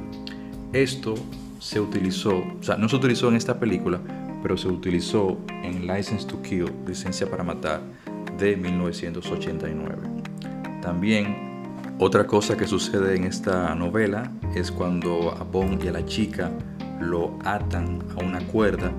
Esto 0.74 1.15
se 1.59 1.79
utilizó, 1.79 2.37
o 2.37 2.63
sea, 2.63 2.77
no 2.77 2.87
se 2.89 2.95
utilizó 2.95 3.29
en 3.29 3.35
esta 3.35 3.59
película, 3.59 3.99
pero 4.41 4.57
se 4.57 4.67
utilizó 4.67 5.37
en 5.63 5.87
License 5.87 6.25
to 6.27 6.41
Kill, 6.41 6.71
Licencia 6.85 7.29
para 7.29 7.43
Matar, 7.43 7.81
de 8.37 8.55
1989. 8.55 9.97
También 10.81 11.47
otra 11.99 12.27
cosa 12.27 12.55
que 12.55 12.67
sucede 12.67 13.15
en 13.15 13.23
esta 13.23 13.73
novela 13.73 14.31
es 14.55 14.71
cuando 14.71 15.31
a 15.31 15.43
Bond 15.43 15.83
y 15.83 15.87
a 15.87 15.91
la 15.91 16.05
chica 16.05 16.51
lo 17.01 17.37
atan 17.43 18.03
a 18.15 18.23
una 18.23 18.39
cuerda 18.39 18.91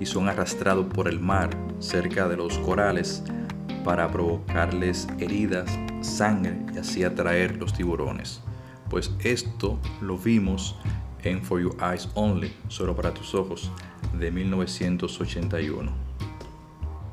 y 0.00 0.06
son 0.06 0.28
arrastrados 0.28 0.86
por 0.86 1.06
el 1.06 1.20
mar 1.20 1.50
cerca 1.78 2.28
de 2.28 2.36
los 2.36 2.58
corales 2.58 3.22
para 3.84 4.10
provocarles 4.10 5.06
heridas, 5.18 5.70
sangre 6.00 6.58
y 6.74 6.78
así 6.78 7.04
atraer 7.04 7.56
los 7.56 7.72
tiburones. 7.72 8.40
Pues 8.88 9.12
esto 9.20 9.78
lo 10.00 10.18
vimos 10.18 10.76
en 11.24 11.42
For 11.42 11.60
Your 11.60 11.76
Eyes 11.80 12.08
Only, 12.14 12.52
solo 12.68 12.94
para 12.96 13.12
tus 13.12 13.34
ojos, 13.34 13.70
de 14.18 14.30
1981. 14.30 15.92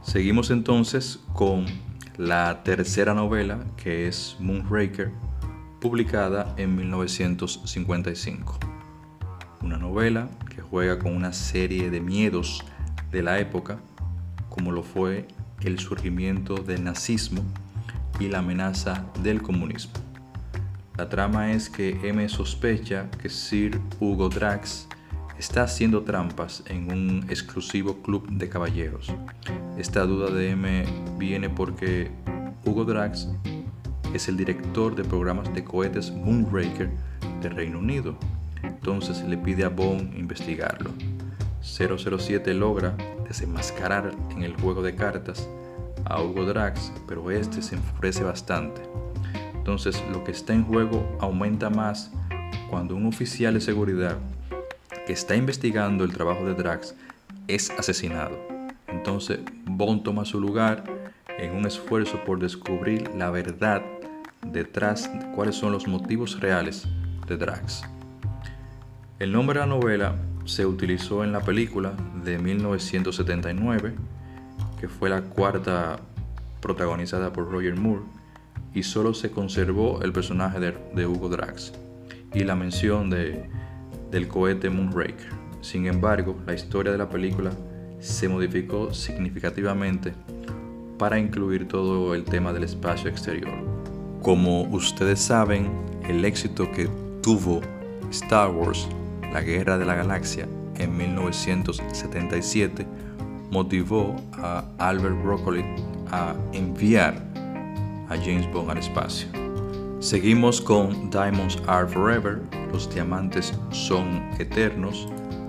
Seguimos 0.01 0.51
entonces 0.51 1.19
con 1.33 1.65
la 2.17 2.63
tercera 2.63 3.13
novela 3.13 3.59
que 3.75 4.07
es 4.07 4.37
Moonraker, 4.39 5.11
publicada 5.79 6.53
en 6.57 6.75
1955. 6.75 8.57
Una 9.61 9.77
novela 9.77 10.29
que 10.49 10.61
juega 10.61 10.97
con 10.97 11.15
una 11.15 11.33
serie 11.33 11.89
de 11.89 12.01
miedos 12.01 12.63
de 13.11 13.21
la 13.21 13.39
época, 13.39 13.79
como 14.49 14.71
lo 14.71 14.83
fue 14.83 15.27
el 15.61 15.79
surgimiento 15.79 16.55
del 16.55 16.83
nazismo 16.83 17.43
y 18.19 18.27
la 18.27 18.39
amenaza 18.39 19.05
del 19.21 19.41
comunismo. 19.41 20.06
La 20.97 21.07
trama 21.07 21.51
es 21.51 21.69
que 21.69 21.99
M 22.03 22.27
sospecha 22.27 23.07
que 23.21 23.29
Sir 23.29 23.79
Hugo 23.99 24.29
Drax 24.29 24.87
está 25.37 25.61
haciendo 25.61 26.01
trampas 26.01 26.63
en 26.65 26.91
un 26.91 27.25
exclusivo 27.29 28.01
club 28.01 28.27
de 28.31 28.49
caballeros. 28.49 29.13
Esta 29.77 30.01
duda 30.07 30.31
de 30.31 30.49
M 30.49 30.85
viene 31.19 31.51
porque 31.51 32.09
Hugo 32.65 32.83
Drax 32.83 33.29
es 34.15 34.27
el 34.27 34.37
director 34.37 34.95
de 34.95 35.03
programas 35.03 35.53
de 35.53 35.63
cohetes 35.63 36.09
Moonraker 36.09 36.89
de 37.43 37.49
Reino 37.49 37.77
Unido. 37.77 38.17
Entonces 38.63 39.23
le 39.23 39.37
pide 39.37 39.65
a 39.65 39.69
Bond 39.69 40.17
investigarlo. 40.17 40.89
007 41.61 42.55
logra 42.55 42.95
desenmascarar 43.27 44.15
en 44.31 44.41
el 44.41 44.55
juego 44.59 44.81
de 44.81 44.95
cartas 44.95 45.47
a 46.05 46.23
Hugo 46.23 46.45
Drax, 46.45 46.91
pero 47.07 47.29
este 47.29 47.61
se 47.61 47.75
enfurece 47.75 48.23
bastante. 48.23 48.81
Entonces 49.67 50.01
lo 50.13 50.23
que 50.23 50.31
está 50.31 50.53
en 50.53 50.63
juego 50.63 51.05
aumenta 51.19 51.69
más 51.69 52.09
cuando 52.69 52.95
un 52.95 53.05
oficial 53.05 53.53
de 53.53 53.59
seguridad 53.59 54.17
que 55.05 55.11
está 55.11 55.35
investigando 55.35 56.05
el 56.05 56.13
trabajo 56.13 56.45
de 56.45 56.53
Drax 56.53 56.95
es 57.49 57.69
asesinado. 57.71 58.39
Entonces 58.87 59.41
Bond 59.65 60.03
toma 60.03 60.23
su 60.23 60.39
lugar 60.39 60.85
en 61.37 61.51
un 61.53 61.67
esfuerzo 61.67 62.23
por 62.23 62.39
descubrir 62.39 63.11
la 63.17 63.29
verdad 63.29 63.81
detrás 64.41 65.11
de 65.11 65.31
cuáles 65.35 65.55
son 65.55 65.73
los 65.73 65.85
motivos 65.85 66.39
reales 66.39 66.87
de 67.27 67.35
Drax. 67.35 67.83
El 69.19 69.33
nombre 69.33 69.59
de 69.59 69.65
la 69.65 69.69
novela 69.69 70.15
se 70.45 70.65
utilizó 70.65 71.25
en 71.25 71.33
la 71.33 71.41
película 71.41 71.91
de 72.23 72.39
1979, 72.39 73.95
que 74.79 74.87
fue 74.87 75.09
la 75.09 75.23
cuarta 75.23 75.99
protagonizada 76.61 77.33
por 77.33 77.51
Roger 77.51 77.75
Moore, 77.75 78.03
y 78.77 78.83
solo 78.83 79.15
se 79.15 79.31
conservó 79.31 80.03
el 80.03 80.13
personaje 80.13 80.59
de, 80.59 81.07
Hugo 81.07 81.29
Drax 81.29 81.73
y 82.31 82.43
la 82.43 82.55
mención 82.55 83.09
de, 83.09 83.49
del 84.11 84.27
cohete 84.27 84.69
Moonraker. 84.69 85.31
Sin 85.61 85.87
embargo, 85.87 86.37
la 86.45 86.53
historia 86.53 86.91
de 86.91 86.99
la 86.99 87.09
película 87.09 87.49
se 87.99 88.29
modificó 88.29 88.93
significativamente 88.93 90.13
para 90.99 91.17
incluir 91.17 91.67
todo 91.67 92.13
el 92.13 92.23
tema 92.23 92.53
del 92.53 92.65
espacio 92.65 93.09
exterior. 93.09 93.55
Como 94.21 94.61
ustedes 94.65 95.19
saben, 95.21 95.71
el 96.07 96.23
éxito 96.23 96.71
que 96.71 96.87
tuvo 97.23 97.61
Star 98.11 98.51
Wars 98.51 98.87
la 99.33 99.41
Guerra 99.41 99.79
de 99.79 99.85
la 99.85 99.95
Galaxia 99.95 100.47
en 100.77 100.95
1977 100.95 102.85
motivó 103.49 104.15
a 104.33 104.65
Albert 104.77 105.19
Broccoli 105.23 105.65
a 106.11 106.35
enviar 106.53 107.25
a 108.09 108.15
James 108.17 108.51
Bond 108.51 108.71
al 108.71 108.77
espacio. 108.77 109.27
Seguimos 109.99 110.61
con 110.61 111.09
Diamonds 111.09 111.57
Are 111.67 111.87
Forever, 111.87 112.41
Los 112.71 112.93
Diamantes 112.93 113.53
Son 113.71 114.29
Eternos 114.39 115.07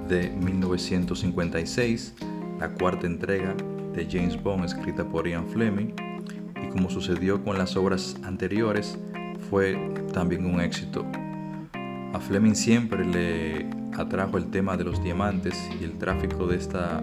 de 0.09 0.31
1956, 0.31 2.15
la 2.59 2.69
cuarta 2.71 3.07
entrega 3.07 3.55
de 3.93 4.07
James 4.11 4.43
Bond 4.43 4.65
escrita 4.65 5.05
por 5.05 5.29
Ian 5.29 5.47
Fleming 5.49 5.95
y 6.62 6.69
como 6.71 6.91
sucedió 6.91 7.43
con 7.45 7.59
las 7.59 7.77
obras 7.77 8.17
anteriores 8.25 8.99
fue 9.50 9.77
también 10.12 10.47
un 10.47 10.61
éxito 10.61 11.05
a 12.12 12.21
Fleming 12.21 12.55
siempre 12.55 13.05
le 13.05 13.67
atrajo 13.97 14.38
el 14.38 14.50
tema 14.50 14.77
de 14.77 14.85
los 14.85 15.03
diamantes 15.03 15.69
y 15.81 15.85
el 15.85 15.99
tráfico 15.99 16.47
de, 16.47 16.57
esta, 16.57 17.03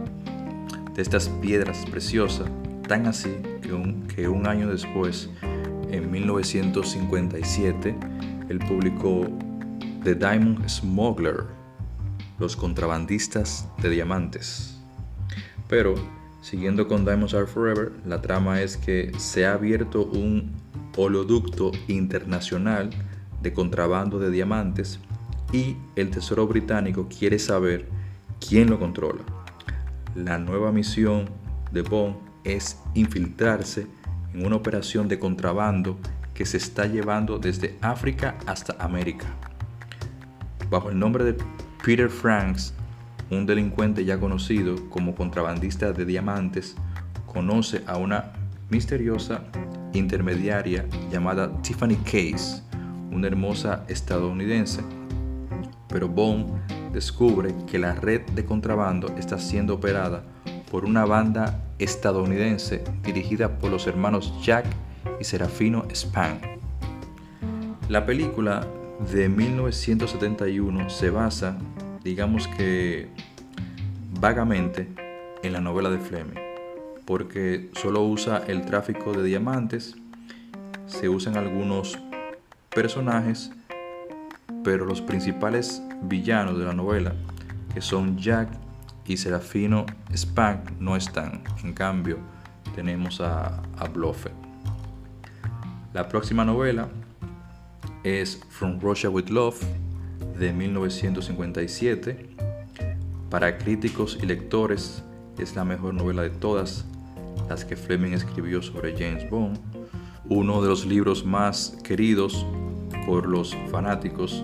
de 0.94 1.02
estas 1.02 1.30
piedras 1.30 1.86
preciosas, 1.90 2.50
tan 2.88 3.06
así 3.06 3.32
que 3.62 3.74
un, 3.74 4.08
que 4.08 4.28
un 4.28 4.48
año 4.48 4.68
después, 4.68 5.30
en 5.96 6.12
1957, 6.12 7.96
él 8.50 8.60
publicó 8.60 9.28
The 10.04 10.16
Diamond 10.16 10.68
Smuggler, 10.68 11.46
los 12.38 12.56
contrabandistas 12.56 13.68
de 13.82 13.90
diamantes. 13.90 14.78
Pero, 15.68 15.96
siguiendo 16.42 16.88
con 16.88 17.06
Diamonds 17.06 17.34
Are 17.34 17.48
Forever, 17.48 17.92
la 18.06 18.22
trama 18.22 18.62
es 18.62 18.78
que 18.78 19.12
se 19.18 19.46
ha 19.46 19.54
abierto 19.54 20.04
un 20.04 20.52
oleoducto 20.98 21.72
internacional 21.88 22.90
de 23.42 23.54
contrabando 23.54 24.20
de 24.20 24.32
diamantes 24.32 25.00
y 25.52 25.78
el 25.96 26.10
Tesoro 26.10 26.48
británico 26.48 27.08
quiere 27.08 27.40
saber 27.40 27.88
quién 28.48 28.70
lo 28.70 28.80
controla. 28.80 29.24
La 30.16 30.38
nueva 30.38 30.72
misión 30.72 31.30
de 31.72 31.82
Bond 31.82 32.16
es 32.44 32.80
infiltrarse 32.94 33.88
en 34.36 34.46
una 34.46 34.58
operación 34.58 35.08
de 35.08 35.18
contrabando 35.18 35.98
que 36.34 36.46
se 36.46 36.58
está 36.58 36.86
llevando 36.88 37.40
desde 37.40 37.78
África 37.82 38.38
hasta 38.46 38.76
América. 38.84 39.28
Bajo 40.70 40.90
el 40.90 41.00
nombre 41.00 41.24
de 41.24 41.38
Peter 41.84 42.10
Franks, 42.10 42.74
un 43.30 43.46
delincuente 43.46 44.04
ya 44.04 44.20
conocido 44.20 44.90
como 44.90 45.16
contrabandista 45.16 45.94
de 45.94 46.06
diamantes, 46.06 46.76
conoce 47.26 47.82
a 47.88 47.98
una 47.98 48.34
misteriosa 48.70 49.42
intermediaria 49.94 50.86
llamada 51.10 51.62
Tiffany 51.62 51.96
Case, 52.04 52.62
una 53.12 53.28
hermosa 53.28 53.86
estadounidense. 53.88 54.84
Pero 55.88 56.10
Bond 56.10 56.92
descubre 56.92 57.56
que 57.68 57.80
la 57.80 57.96
red 57.96 58.22
de 58.32 58.44
contrabando 58.44 59.16
está 59.18 59.40
siendo 59.40 59.76
operada 59.76 60.24
por 60.72 60.86
una 60.86 61.06
banda 61.06 61.62
estadounidense 61.80 62.84
dirigida 63.04 63.60
por 63.60 63.72
los 63.72 63.88
hermanos 63.88 64.34
Jack 64.42 64.66
y 65.20 65.24
Serafino 65.24 65.86
Span. 65.94 66.40
La 67.90 68.06
película 68.06 68.68
de 69.12 69.30
1971 69.30 70.90
se 70.90 71.10
basa, 71.10 71.58
digamos 72.04 72.48
que 72.48 73.10
vagamente, 74.20 74.88
en 75.44 75.54
la 75.54 75.62
novela 75.62 75.90
de 75.90 76.00
Fleming, 76.00 76.40
porque 77.06 77.70
solo 77.74 78.04
usa 78.04 78.44
el 78.48 78.66
tráfico 78.66 79.14
de 79.14 79.24
diamantes, 79.24 79.96
se 80.88 81.10
usan 81.10 81.38
algunos 81.38 82.00
personajes, 82.74 83.52
pero 84.64 84.86
los 84.86 85.02
principales 85.02 85.82
villanos 86.02 86.58
de 86.58 86.66
la 86.66 86.74
novela, 86.74 87.14
que 87.74 87.82
son 87.82 88.18
Jack 88.18 88.50
y 89.08 89.18
Serafino 89.18 89.86
Spank, 90.14 90.72
no 90.80 90.96
están. 90.96 91.44
En 91.64 91.74
cambio, 91.74 92.18
tenemos 92.76 93.22
a, 93.22 93.62
a 93.78 93.90
La 95.94 96.10
próxima 96.10 96.44
novela 96.44 96.90
es 98.04 98.42
From 98.50 98.80
Russia 98.80 99.10
with 99.10 99.30
Love 99.30 99.62
de 100.38 100.52
1957. 100.52 102.36
Para 103.30 103.58
críticos 103.58 104.18
y 104.22 104.26
lectores 104.26 105.04
es 105.38 105.56
la 105.56 105.66
mejor 105.66 105.94
novela 105.94 106.24
de 106.24 106.30
todas 106.30 106.86
las 107.50 107.66
que 107.66 107.76
Fleming 107.76 108.14
escribió 108.14 108.62
sobre 108.62 108.94
James 108.94 109.30
Bond, 109.30 109.60
uno 110.30 110.62
de 110.62 110.70
los 110.70 110.86
libros 110.86 111.26
más 111.26 111.78
queridos 111.84 112.46
por 113.06 113.28
los 113.28 113.56
fanáticos 113.70 114.44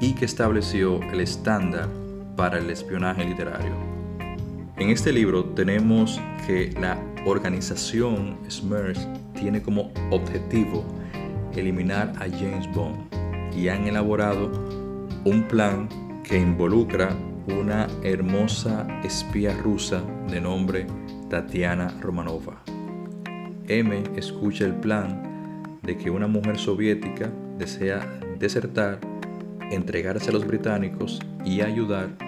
y 0.00 0.14
que 0.14 0.24
estableció 0.24 1.00
el 1.02 1.20
estándar 1.20 1.88
para 2.36 2.58
el 2.58 2.70
espionaje 2.70 3.24
literario. 3.24 3.72
En 4.76 4.90
este 4.90 5.12
libro 5.12 5.44
tenemos 5.44 6.20
que 6.46 6.72
la 6.78 6.98
organización 7.24 8.38
SMERS 8.48 9.08
tiene 9.34 9.62
como 9.62 9.90
objetivo 10.10 10.84
eliminar 11.54 12.12
a 12.16 12.28
James 12.28 12.70
Bond 12.74 12.98
y 13.56 13.68
han 13.68 13.86
elaborado 13.86 14.50
un 15.24 15.44
plan 15.48 15.88
que 16.22 16.38
involucra 16.38 17.16
una 17.48 17.86
hermosa 18.02 18.86
espía 19.02 19.56
rusa 19.56 20.02
de 20.28 20.40
nombre 20.40 20.86
Tatiana 21.30 21.94
Romanova. 22.00 22.62
M 23.68 24.02
escucha 24.16 24.64
el 24.64 24.74
plan 24.74 25.78
de 25.82 25.96
que 25.96 26.10
una 26.10 26.26
mujer 26.26 26.58
soviética 26.58 27.32
desea 27.58 28.06
desertar, 28.38 29.00
entregarse 29.70 30.30
a 30.30 30.32
los 30.32 30.46
británicos 30.46 31.18
y 31.44 31.60
ayudar 31.62 32.25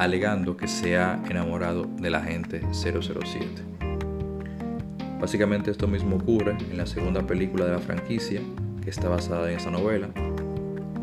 alegando 0.00 0.56
que 0.56 0.66
se 0.66 0.96
ha 0.96 1.22
enamorado 1.28 1.84
del 1.84 2.14
agente 2.14 2.62
007. 2.72 3.44
Básicamente 5.20 5.70
esto 5.70 5.86
mismo 5.86 6.16
ocurre 6.16 6.56
en 6.70 6.78
la 6.78 6.86
segunda 6.86 7.26
película 7.26 7.66
de 7.66 7.72
la 7.72 7.80
franquicia, 7.80 8.40
que 8.82 8.88
está 8.88 9.10
basada 9.10 9.50
en 9.50 9.58
esa 9.58 9.70
novela. 9.70 10.08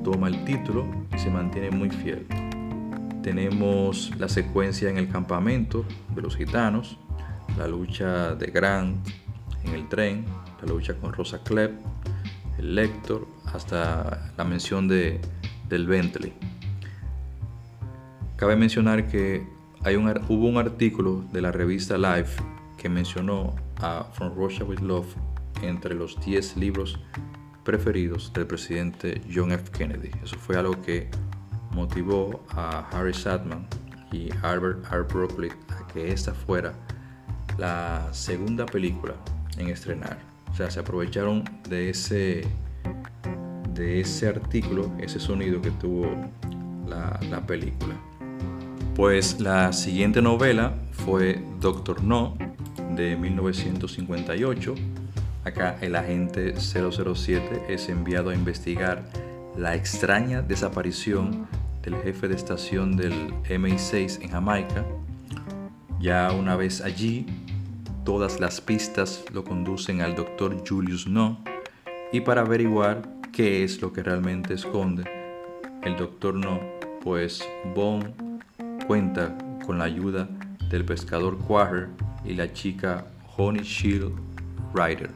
Toma 0.04 0.30
el 0.30 0.44
título 0.46 0.88
y 1.16 1.20
se 1.20 1.30
mantiene 1.30 1.70
muy 1.70 1.92
fiel. 1.92 2.26
Tenemos 3.22 4.12
la 4.18 4.28
secuencia 4.28 4.90
en 4.90 4.98
el 4.98 5.10
campamento 5.10 5.86
de 6.16 6.24
los 6.24 6.36
gitanos, 6.36 6.98
la 7.56 7.68
lucha 7.68 8.34
de 8.34 8.48
Grant 8.48 9.08
en 9.64 9.76
el 9.76 9.88
tren, 9.90 10.26
la 10.60 10.70
lucha 10.70 10.96
con 10.96 11.14
Rosa 11.14 11.44
Klepp, 11.44 11.80
el 12.58 12.74
Lector, 12.74 13.28
hasta 13.54 14.32
la 14.36 14.44
mención 14.44 14.88
de, 14.88 15.22
del 15.70 15.86
Bentley. 15.86 16.34
Cabe 18.38 18.56
mencionar 18.56 19.08
que 19.08 19.48
hay 19.84 19.96
un, 19.96 20.08
hubo 20.30 20.48
un 20.48 20.58
artículo 20.58 21.26
de 21.34 21.42
la 21.42 21.52
revista 21.52 21.98
Life 21.98 22.40
que 22.78 22.88
mencionó 22.88 23.56
a 23.78 24.04
From 24.14 24.36
Russia 24.36 24.64
with 24.64 24.80
Love 24.80 25.08
entre 25.64 25.96
los 25.96 26.24
10 26.24 26.56
libros 26.56 27.00
preferidos 27.64 28.32
del 28.34 28.46
presidente 28.46 29.24
John 29.34 29.52
F. 29.52 29.72
Kennedy. 29.72 30.12
Eso 30.24 30.38
fue 30.38 30.56
algo 30.56 30.80
que 30.84 31.10
motivó 31.72 32.46
a 32.52 32.88
Harry 32.92 33.14
Sadman 33.14 33.68
y 34.12 34.30
Albert 34.44 34.86
R. 34.92 35.02
Broccoli 35.02 35.50
a 35.70 35.88
que 35.88 36.12
esta 36.12 36.32
fuera 36.32 36.74
la 37.58 38.08
segunda 38.12 38.68
película 38.68 39.16
en 39.58 39.70
estrenar. 39.70 40.20
O 40.52 40.56
sea, 40.56 40.70
se 40.70 40.80
aprovecharon 40.80 41.44
de 41.68 41.90
ese, 41.90 42.48
de 43.74 44.00
ese 44.00 44.28
artículo, 44.28 44.92
ese 45.00 45.20
sonido 45.20 45.60
que 45.60 45.72
tuvo 45.72 46.06
la, 46.88 47.20
la 47.32 47.44
película. 47.44 47.96
Pues 48.98 49.40
la 49.40 49.74
siguiente 49.74 50.24
novela 50.24 50.74
fue 50.92 51.40
Doctor 51.62 52.04
No 52.04 52.36
de 52.96 53.16
1958. 53.16 54.74
Acá 55.44 55.78
el 55.82 55.96
agente 55.96 56.56
007 56.58 57.66
es 57.70 57.90
enviado 57.90 58.32
a 58.32 58.34
investigar 58.34 59.08
la 59.56 59.76
extraña 59.76 60.42
desaparición 60.42 61.48
del 61.84 61.96
jefe 61.98 62.28
de 62.28 62.34
estación 62.34 62.98
del 62.98 63.36
MI6 63.44 64.24
en 64.24 64.32
Jamaica. 64.32 64.84
Ya 66.00 66.32
una 66.32 66.56
vez 66.56 66.82
allí, 66.82 67.28
todas 68.04 68.40
las 68.40 68.62
pistas 68.62 69.24
lo 69.32 69.44
conducen 69.44 70.02
al 70.02 70.16
doctor 70.16 70.68
Julius 70.68 71.06
No 71.06 71.38
y 72.12 72.22
para 72.22 72.42
averiguar 72.42 73.08
qué 73.32 73.64
es 73.64 73.80
lo 73.80 73.94
que 73.94 74.02
realmente 74.02 74.56
esconde 74.56 75.04
el 75.84 75.96
doctor 75.98 76.34
No, 76.34 76.60
pues 77.04 77.48
Bond 77.76 78.27
cuenta 78.88 79.38
con 79.66 79.78
la 79.78 79.84
ayuda 79.84 80.30
del 80.70 80.86
pescador 80.86 81.38
Quaher 81.38 81.90
y 82.24 82.36
la 82.36 82.54
chica 82.54 83.06
Honey 83.36 83.62
Shield 83.62 84.14
Rider. 84.74 85.12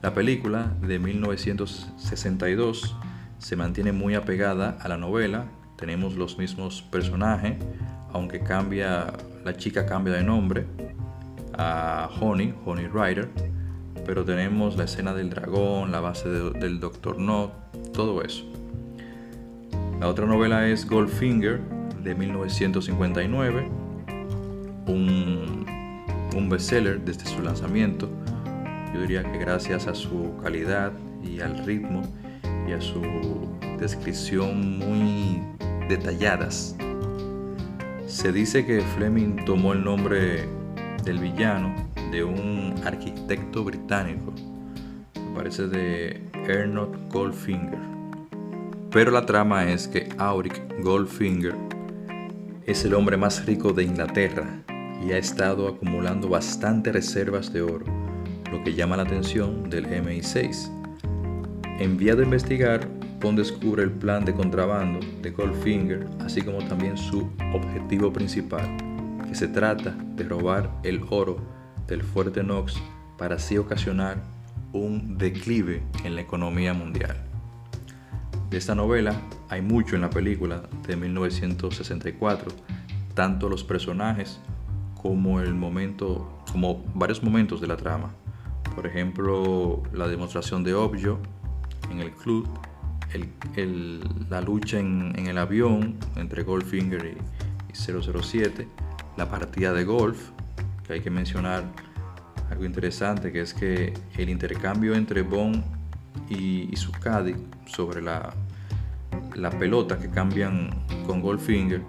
La 0.00 0.14
película 0.14 0.72
de 0.80 0.98
1962 0.98 2.96
se 3.38 3.56
mantiene 3.56 3.92
muy 3.92 4.14
apegada 4.14 4.78
a 4.80 4.88
la 4.88 4.96
novela, 4.96 5.44
tenemos 5.76 6.14
los 6.14 6.38
mismos 6.38 6.80
personajes, 6.80 7.56
aunque 8.14 8.40
cambia, 8.40 9.12
la 9.44 9.54
chica 9.54 9.84
cambia 9.84 10.14
de 10.14 10.22
nombre 10.22 10.64
a 11.58 12.08
Honey, 12.20 12.54
Honey 12.64 12.86
Rider, 12.86 13.28
pero 14.06 14.24
tenemos 14.24 14.78
la 14.78 14.84
escena 14.84 15.12
del 15.12 15.28
dragón, 15.28 15.92
la 15.92 16.00
base 16.00 16.30
del 16.30 16.80
Doctor 16.80 17.18
No, 17.18 17.52
todo 17.92 18.22
eso. 18.22 18.44
La 20.00 20.08
otra 20.08 20.24
novela 20.24 20.66
es 20.68 20.88
Goldfinger, 20.88 21.75
de 22.06 22.14
1959, 22.14 23.68
un, 24.86 25.66
un 26.36 26.48
bestseller 26.48 27.00
desde 27.00 27.26
su 27.26 27.42
lanzamiento. 27.42 28.08
Yo 28.94 29.00
diría 29.00 29.24
que 29.24 29.38
gracias 29.38 29.88
a 29.88 29.94
su 29.94 30.36
calidad 30.40 30.92
y 31.24 31.40
al 31.40 31.66
ritmo 31.66 32.02
y 32.68 32.72
a 32.72 32.80
su 32.80 33.02
descripción 33.80 34.78
muy 34.78 35.42
detalladas. 35.88 36.76
Se 38.06 38.30
dice 38.30 38.64
que 38.64 38.80
Fleming 38.96 39.44
tomó 39.44 39.72
el 39.72 39.82
nombre 39.82 40.48
del 41.04 41.18
villano 41.18 41.74
de 42.12 42.22
un 42.22 42.74
arquitecto 42.84 43.64
británico, 43.64 44.32
me 45.16 45.36
parece 45.36 45.66
de 45.66 46.22
Ernest 46.46 46.94
Goldfinger. 47.12 47.80
Pero 48.92 49.10
la 49.10 49.26
trama 49.26 49.68
es 49.68 49.88
que 49.88 50.08
Auric 50.18 50.62
Goldfinger 50.82 51.75
es 52.66 52.84
el 52.84 52.94
hombre 52.94 53.16
más 53.16 53.46
rico 53.46 53.72
de 53.72 53.84
Inglaterra 53.84 54.44
y 55.00 55.12
ha 55.12 55.18
estado 55.18 55.68
acumulando 55.68 56.28
bastantes 56.28 56.92
reservas 56.92 57.52
de 57.52 57.62
oro, 57.62 57.86
lo 58.50 58.64
que 58.64 58.74
llama 58.74 58.96
la 58.96 59.04
atención 59.04 59.70
del 59.70 59.86
MI6. 59.86 60.68
Enviado 61.78 62.22
a 62.22 62.24
investigar, 62.24 62.88
Bond 63.20 63.38
descubre 63.38 63.84
el 63.84 63.92
plan 63.92 64.24
de 64.24 64.34
contrabando 64.34 64.98
de 65.22 65.30
Goldfinger, 65.30 66.06
así 66.20 66.42
como 66.42 66.58
también 66.58 66.98
su 66.98 67.30
objetivo 67.54 68.12
principal, 68.12 68.76
que 69.28 69.36
se 69.36 69.46
trata 69.46 69.96
de 70.16 70.24
robar 70.24 70.68
el 70.82 71.00
oro 71.08 71.38
del 71.86 72.02
fuerte 72.02 72.40
Knox 72.40 72.74
para 73.16 73.36
así 73.36 73.58
ocasionar 73.58 74.20
un 74.72 75.16
declive 75.16 75.82
en 76.04 76.16
la 76.16 76.22
economía 76.22 76.74
mundial. 76.74 77.16
De 78.50 78.58
esta 78.58 78.74
novela 78.74 79.20
hay 79.48 79.60
mucho 79.60 79.96
en 79.96 80.02
la 80.02 80.10
película 80.10 80.62
de 80.86 80.96
1964, 80.96 82.52
tanto 83.14 83.48
los 83.48 83.64
personajes 83.64 84.40
como 84.94 85.40
el 85.40 85.54
momento, 85.54 86.42
como 86.52 86.84
varios 86.94 87.22
momentos 87.22 87.60
de 87.60 87.66
la 87.66 87.76
trama. 87.76 88.10
Por 88.74 88.86
ejemplo, 88.86 89.82
la 89.92 90.06
demostración 90.06 90.62
de 90.62 90.74
Obvio 90.74 91.18
en 91.90 92.00
el 92.00 92.12
club, 92.12 92.48
la 94.30 94.40
lucha 94.40 94.78
en, 94.78 95.14
el 95.16 95.38
avión 95.38 95.96
entre 96.14 96.44
Goldfinger 96.44 97.04
y, 97.04 97.74
007, 97.74 98.68
la 99.16 99.28
partida 99.28 99.72
de 99.72 99.84
golf, 99.84 100.30
que 100.86 100.94
hay 100.94 101.00
que 101.00 101.10
mencionar 101.10 101.64
algo 102.50 102.64
interesante, 102.64 103.32
que 103.32 103.40
es 103.40 103.54
que 103.54 103.92
el 104.16 104.30
intercambio 104.30 104.94
entre 104.94 105.22
Bond 105.22 105.64
y, 106.28 106.68
y 106.72 106.76
su 106.76 106.92
caddy 106.92 107.34
sobre 107.66 108.02
la, 108.02 108.32
la 109.34 109.50
pelota 109.50 109.98
que 109.98 110.10
cambian 110.10 110.70
con 111.06 111.20
Goldfinger, 111.20 111.82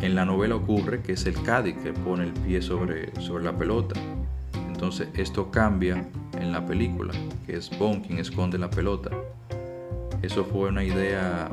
en 0.00 0.14
la 0.14 0.24
novela 0.24 0.56
ocurre 0.56 1.00
que 1.02 1.12
es 1.12 1.24
el 1.26 1.40
caddy 1.42 1.74
que 1.74 1.92
pone 1.92 2.24
el 2.24 2.32
pie 2.32 2.60
sobre, 2.60 3.18
sobre 3.20 3.44
la 3.44 3.56
pelota. 3.56 3.98
Entonces 4.66 5.08
esto 5.14 5.50
cambia 5.50 6.06
en 6.38 6.52
la 6.52 6.66
película, 6.66 7.14
que 7.46 7.56
es 7.56 7.70
Bond 7.78 8.06
quien 8.06 8.18
esconde 8.18 8.58
la 8.58 8.68
pelota. 8.68 9.10
Eso 10.20 10.44
fue 10.44 10.68
una 10.68 10.84
idea 10.84 11.48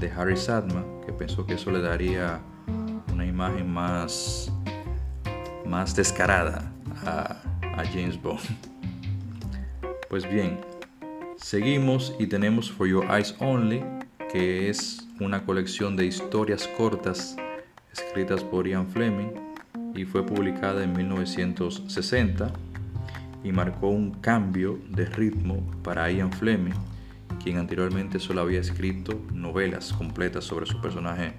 de 0.00 0.10
Harry 0.10 0.36
Sadma, 0.36 0.84
que 1.06 1.12
pensó 1.12 1.46
que 1.46 1.54
eso 1.54 1.70
le 1.70 1.80
daría 1.80 2.40
una 3.12 3.24
imagen 3.24 3.72
más, 3.72 4.52
más 5.66 5.94
descarada 5.94 6.72
a, 7.06 7.36
a 7.62 7.84
James 7.86 8.20
Bond. 8.20 8.40
Pues 10.10 10.28
bien, 10.28 10.60
seguimos 11.44 12.14
y 12.18 12.26
tenemos 12.26 12.72
For 12.72 12.88
Your 12.88 13.04
Eyes 13.04 13.34
Only, 13.38 13.84
que 14.32 14.70
es 14.70 15.06
una 15.20 15.44
colección 15.44 15.94
de 15.94 16.06
historias 16.06 16.66
cortas 16.66 17.36
escritas 17.92 18.42
por 18.42 18.66
Ian 18.66 18.88
Fleming 18.88 19.28
y 19.94 20.06
fue 20.06 20.24
publicada 20.24 20.82
en 20.82 20.94
1960 20.94 22.50
y 23.44 23.52
marcó 23.52 23.88
un 23.88 24.12
cambio 24.22 24.80
de 24.88 25.04
ritmo 25.04 25.60
para 25.82 26.10
Ian 26.10 26.32
Fleming, 26.32 26.72
quien 27.42 27.58
anteriormente 27.58 28.18
solo 28.18 28.40
había 28.40 28.60
escrito 28.60 29.20
novelas 29.30 29.92
completas 29.92 30.44
sobre 30.44 30.64
su 30.64 30.80
personaje 30.80 31.34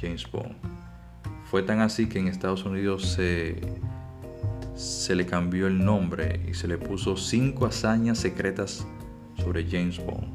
James 0.00 0.26
Bond. 0.32 0.56
Fue 1.50 1.62
tan 1.62 1.80
así 1.80 2.08
que 2.08 2.18
en 2.18 2.28
Estados 2.28 2.64
Unidos 2.64 3.12
se, 3.12 3.60
se 4.74 5.14
le 5.14 5.26
cambió 5.26 5.66
el 5.66 5.84
nombre 5.84 6.40
y 6.48 6.54
se 6.54 6.66
le 6.66 6.78
puso 6.78 7.18
cinco 7.18 7.66
hazañas 7.66 8.16
secretas 8.16 8.86
sobre 9.42 9.66
James 9.68 9.98
Bond. 10.04 10.28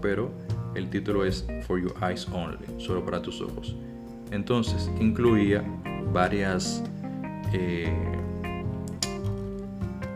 Pero 0.00 0.32
el 0.74 0.88
título 0.90 1.24
es 1.24 1.46
For 1.66 1.80
Your 1.80 1.94
Eyes 2.02 2.26
Only, 2.32 2.58
solo 2.78 3.04
para 3.04 3.20
tus 3.22 3.40
ojos. 3.40 3.76
Entonces 4.30 4.90
incluía 4.98 5.62
varias 6.12 6.82
eh, 7.52 7.92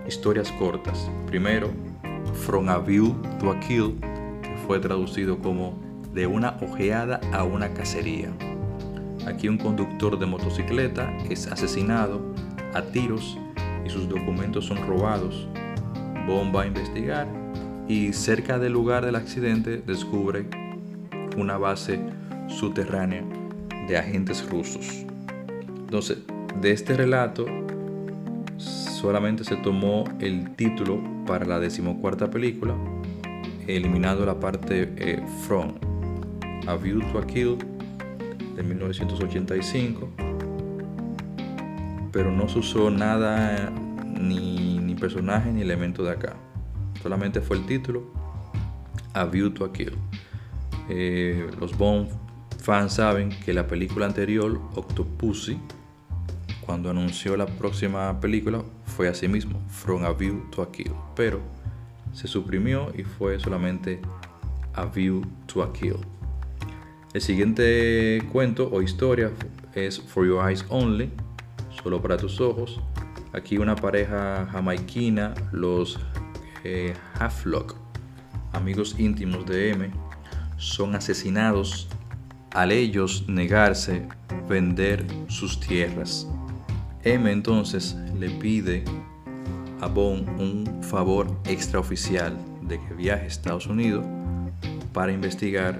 historias 0.09 0.51
cortas. 0.53 1.11
Primero, 1.27 1.71
From 2.47 2.69
a 2.69 2.79
View 2.79 3.15
to 3.39 3.51
a 3.51 3.61
Kill, 3.61 3.97
que 4.43 4.57
fue 4.67 4.79
traducido 4.79 5.39
como 5.39 5.85
De 6.13 6.27
una 6.27 6.57
ojeada 6.63 7.21
a 7.33 7.45
una 7.45 7.75
cacería. 7.75 8.31
Aquí 9.27 9.49
un 9.49 9.59
conductor 9.59 10.19
de 10.19 10.25
motocicleta 10.25 11.15
es 11.29 11.47
asesinado 11.47 12.23
a 12.73 12.83
tiros 12.83 13.37
y 13.85 13.91
sus 13.91 14.09
documentos 14.09 14.65
son 14.65 14.79
robados. 14.87 15.47
Bond 16.27 16.55
va 16.55 16.63
a 16.63 16.67
investigar 16.67 17.46
y 17.89 18.13
cerca 18.13 18.59
del 18.59 18.73
lugar 18.73 19.05
del 19.05 19.17
accidente 19.17 19.79
descubre 19.79 20.47
una 21.37 21.59
base 21.59 22.01
subterránea 22.49 23.23
de 23.89 23.97
agentes 23.97 24.49
rusos. 24.49 25.05
Entonces, 25.79 26.19
de 26.61 26.73
este 26.73 26.97
relato 26.97 27.47
solamente 28.57 29.45
se 29.45 29.57
tomó 29.57 30.05
el 30.21 30.57
título 30.57 31.01
para 31.27 31.45
la 31.45 31.61
decimocuarta 31.61 32.31
película, 32.31 32.75
eliminando 33.67 34.25
la 34.27 34.41
parte 34.41 34.93
eh, 34.97 35.23
From, 35.47 35.75
A 36.67 36.75
View 36.77 37.01
to 37.13 37.19
a 37.19 37.27
Kill 37.27 37.59
de 38.57 38.63
1985, 38.63 40.09
pero 42.11 42.33
no 42.33 42.49
se 42.49 42.59
usó 42.59 42.91
nada, 42.91 43.71
ni, 44.19 44.79
ni 44.79 44.95
personaje 44.95 45.53
ni 45.53 45.63
elemento 45.63 46.03
de 46.03 46.13
acá. 46.13 46.37
Solamente 47.07 47.41
fue 47.41 47.59
el 47.59 47.67
título, 47.67 48.03
A 49.15 49.27
View 49.27 49.51
to 49.51 49.65
a 49.65 49.73
Kill. 49.73 49.93
Eh, 50.89 51.49
los 51.61 51.79
Bond 51.79 52.09
fans 52.61 52.95
saben 52.95 53.31
que 53.45 53.55
la 53.55 53.69
película 53.69 54.07
anterior, 54.07 54.61
Octopussy, 54.75 55.57
cuando 56.63 56.91
anunció 56.91 57.37
la 57.37 57.47
próxima 57.47 58.19
película, 58.19 58.65
fue 58.87 59.07
así 59.07 59.29
mismo, 59.29 59.63
From 59.69 60.05
a 60.05 60.11
View 60.11 60.51
to 60.51 60.63
a 60.63 60.73
Kill. 60.73 60.91
Pero 61.15 61.39
se 62.13 62.27
suprimió 62.27 62.93
y 62.99 63.05
fue 63.05 63.39
solamente 63.39 64.01
A 64.75 64.87
View 64.87 65.23
to 65.47 65.63
a 65.63 65.73
Kill. 65.73 65.99
El 67.15 67.21
siguiente 67.21 68.21
cuento 68.33 68.69
o 68.73 68.83
historia 68.83 69.31
es 69.77 70.01
For 70.01 70.27
Your 70.27 70.51
Eyes 70.51 70.67
Only, 70.71 71.13
solo 71.71 72.03
para 72.03 72.17
tus 72.17 72.41
ojos. 72.41 72.81
Aquí 73.33 73.59
una 73.59 73.77
pareja 73.77 74.49
jamaiquina, 74.51 75.35
los 75.53 76.01
eh, 76.67 76.95
Halflock, 77.21 77.77
amigos 78.53 78.97
íntimos 78.99 79.47
de 79.47 79.71
M, 79.71 79.91
son 80.57 80.97
asesinados 80.97 81.89
al 82.51 82.73
ellos 82.73 83.25
negarse 83.29 84.09
vender 84.49 85.07
sus 85.29 85.61
tierras. 85.61 86.27
M 87.05 87.31
entonces 87.31 87.97
le 88.19 88.31
pide 88.31 88.83
a 89.81 89.87
Bond 89.87 90.29
un 90.41 90.83
favor 90.83 91.39
extraoficial 91.45 92.37
de 92.63 92.81
que 92.81 92.95
viaje 92.95 93.25
a 93.25 93.27
Estados 93.27 93.67
Unidos 93.67 94.05
para 94.93 95.13
investigar 95.13 95.79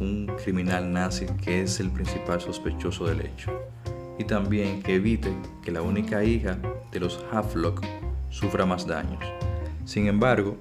un 0.00 0.32
criminal 0.42 0.92
nazi 0.92 1.26
que 1.44 1.62
es 1.62 1.78
el 1.80 1.90
principal 1.90 2.40
sospechoso 2.40 3.06
del 3.06 3.20
hecho 3.20 3.52
y 4.18 4.24
también 4.24 4.82
que 4.82 4.94
evite 4.94 5.32
que 5.62 5.72
la 5.72 5.82
única 5.82 6.24
hija 6.24 6.58
de 6.90 7.00
los 7.00 7.22
Havelock 7.32 7.84
sufra 8.30 8.64
más 8.64 8.86
daños. 8.86 9.22
Sin 9.84 10.06
embargo, 10.06 10.56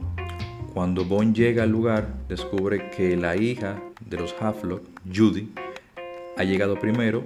cuando 0.74 1.06
Bond 1.06 1.36
llega 1.36 1.64
al 1.64 1.70
lugar, 1.70 2.14
descubre 2.28 2.90
que 2.90 3.16
la 3.16 3.36
hija 3.36 3.82
de 4.06 4.18
los 4.18 4.36
Havelock, 4.40 4.84
Judy, 5.14 5.52
ha 6.38 6.44
llegado 6.44 6.80
primero 6.80 7.24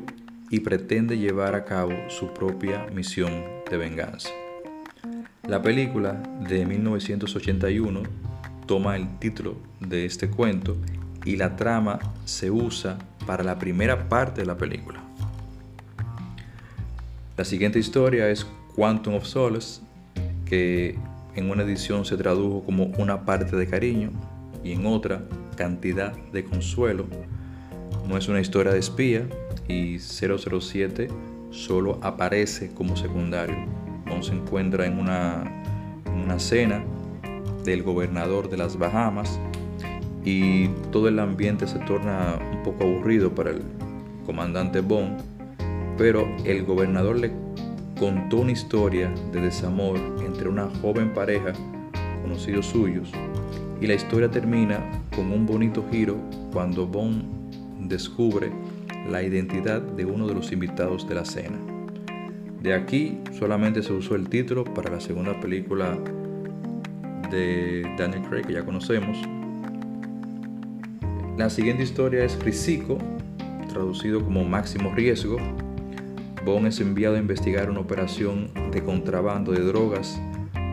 y 0.49 0.59
pretende 0.59 1.17
llevar 1.17 1.55
a 1.55 1.65
cabo 1.65 1.93
su 2.09 2.33
propia 2.33 2.85
misión 2.93 3.31
de 3.69 3.77
venganza. 3.77 4.29
La 5.47 5.61
película 5.61 6.13
de 6.47 6.65
1981 6.65 8.03
toma 8.65 8.95
el 8.95 9.19
título 9.19 9.57
de 9.79 10.05
este 10.05 10.29
cuento 10.29 10.75
y 11.23 11.35
la 11.35 11.55
trama 11.55 11.99
se 12.25 12.49
usa 12.49 12.97
para 13.25 13.43
la 13.43 13.57
primera 13.59 14.09
parte 14.09 14.41
de 14.41 14.47
la 14.47 14.57
película. 14.57 15.03
La 17.37 17.45
siguiente 17.45 17.79
historia 17.79 18.29
es 18.29 18.45
Quantum 18.75 19.15
of 19.15 19.25
Solace, 19.25 19.81
que 20.45 20.97
en 21.35 21.49
una 21.49 21.63
edición 21.63 22.05
se 22.05 22.17
tradujo 22.17 22.63
como 22.63 22.85
una 22.97 23.25
parte 23.25 23.55
de 23.55 23.67
cariño 23.67 24.11
y 24.63 24.71
en 24.71 24.85
otra 24.85 25.23
cantidad 25.55 26.13
de 26.31 26.43
consuelo. 26.43 27.05
No 28.07 28.17
es 28.17 28.27
una 28.27 28.39
historia 28.39 28.71
de 28.71 28.79
espía 28.79 29.27
y 29.67 29.99
007 29.99 31.09
solo 31.51 31.99
aparece 32.01 32.71
como 32.73 32.95
secundario. 32.95 33.55
No 34.05 34.21
se 34.23 34.33
encuentra 34.33 34.85
en 34.85 34.99
una, 34.99 35.43
en 36.05 36.13
una 36.13 36.39
cena 36.39 36.83
del 37.63 37.83
gobernador 37.83 38.49
de 38.49 38.57
las 38.57 38.77
Bahamas 38.77 39.39
y 40.23 40.67
todo 40.91 41.07
el 41.07 41.19
ambiente 41.19 41.67
se 41.67 41.79
torna 41.79 42.39
un 42.51 42.63
poco 42.63 42.83
aburrido 42.83 43.33
para 43.33 43.51
el 43.51 43.61
comandante 44.25 44.81
Bond, 44.81 45.21
pero 45.97 46.27
el 46.45 46.63
gobernador 46.63 47.19
le 47.19 47.31
contó 47.99 48.37
una 48.37 48.51
historia 48.51 49.13
de 49.31 49.41
desamor 49.41 49.97
entre 50.25 50.49
una 50.49 50.69
joven 50.81 51.13
pareja, 51.13 51.53
conocidos 52.21 52.65
suyos, 52.65 53.11
y 53.81 53.87
la 53.87 53.93
historia 53.93 54.29
termina 54.29 54.79
con 55.15 55.31
un 55.31 55.45
bonito 55.45 55.85
giro 55.91 56.17
cuando 56.51 56.87
Bond 56.87 57.23
descubre 57.87 58.51
la 59.09 59.23
identidad 59.23 59.81
de 59.81 60.05
uno 60.05 60.27
de 60.27 60.33
los 60.33 60.51
invitados 60.51 61.07
de 61.07 61.15
la 61.15 61.25
cena. 61.25 61.57
De 62.61 62.73
aquí 62.73 63.19
solamente 63.37 63.83
se 63.83 63.93
usó 63.93 64.15
el 64.15 64.27
título 64.27 64.63
para 64.63 64.91
la 64.91 64.99
segunda 64.99 65.39
película 65.39 65.97
de 67.29 67.83
Daniel 67.97 68.23
Craig 68.23 68.45
que 68.45 68.53
ya 68.53 68.65
conocemos. 68.65 69.17
La 71.37 71.49
siguiente 71.49 71.83
historia 71.83 72.23
es 72.23 72.43
Risico, 72.43 72.97
traducido 73.69 74.23
como 74.23 74.43
máximo 74.45 74.93
riesgo. 74.95 75.37
Bond 76.45 76.67
es 76.67 76.79
enviado 76.79 77.15
a 77.15 77.19
investigar 77.19 77.71
una 77.71 77.79
operación 77.79 78.51
de 78.71 78.83
contrabando 78.83 79.51
de 79.51 79.61
drogas 79.61 80.21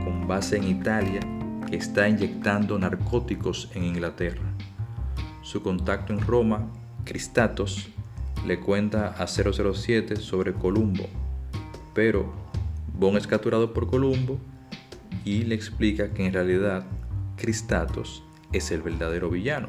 con 0.04 0.28
base 0.28 0.58
en 0.58 0.64
Italia 0.64 1.20
que 1.66 1.76
está 1.76 2.06
inyectando 2.10 2.78
narcóticos 2.78 3.70
en 3.74 3.84
Inglaterra. 3.84 4.42
Su 5.40 5.62
contacto 5.62 6.12
en 6.12 6.20
Roma, 6.20 6.70
Cristatos, 7.04 7.88
le 8.46 8.60
cuenta 8.60 9.14
a 9.16 9.26
007 9.26 10.16
sobre 10.16 10.52
Columbo, 10.52 11.08
pero 11.94 12.30
Bond 12.92 13.16
es 13.16 13.26
capturado 13.26 13.72
por 13.72 13.88
Columbo 13.88 14.38
y 15.24 15.44
le 15.44 15.54
explica 15.54 16.12
que 16.12 16.26
en 16.26 16.34
realidad 16.34 16.84
Cristatos 17.36 18.22
es 18.52 18.70
el 18.72 18.82
verdadero 18.82 19.30
villano 19.30 19.68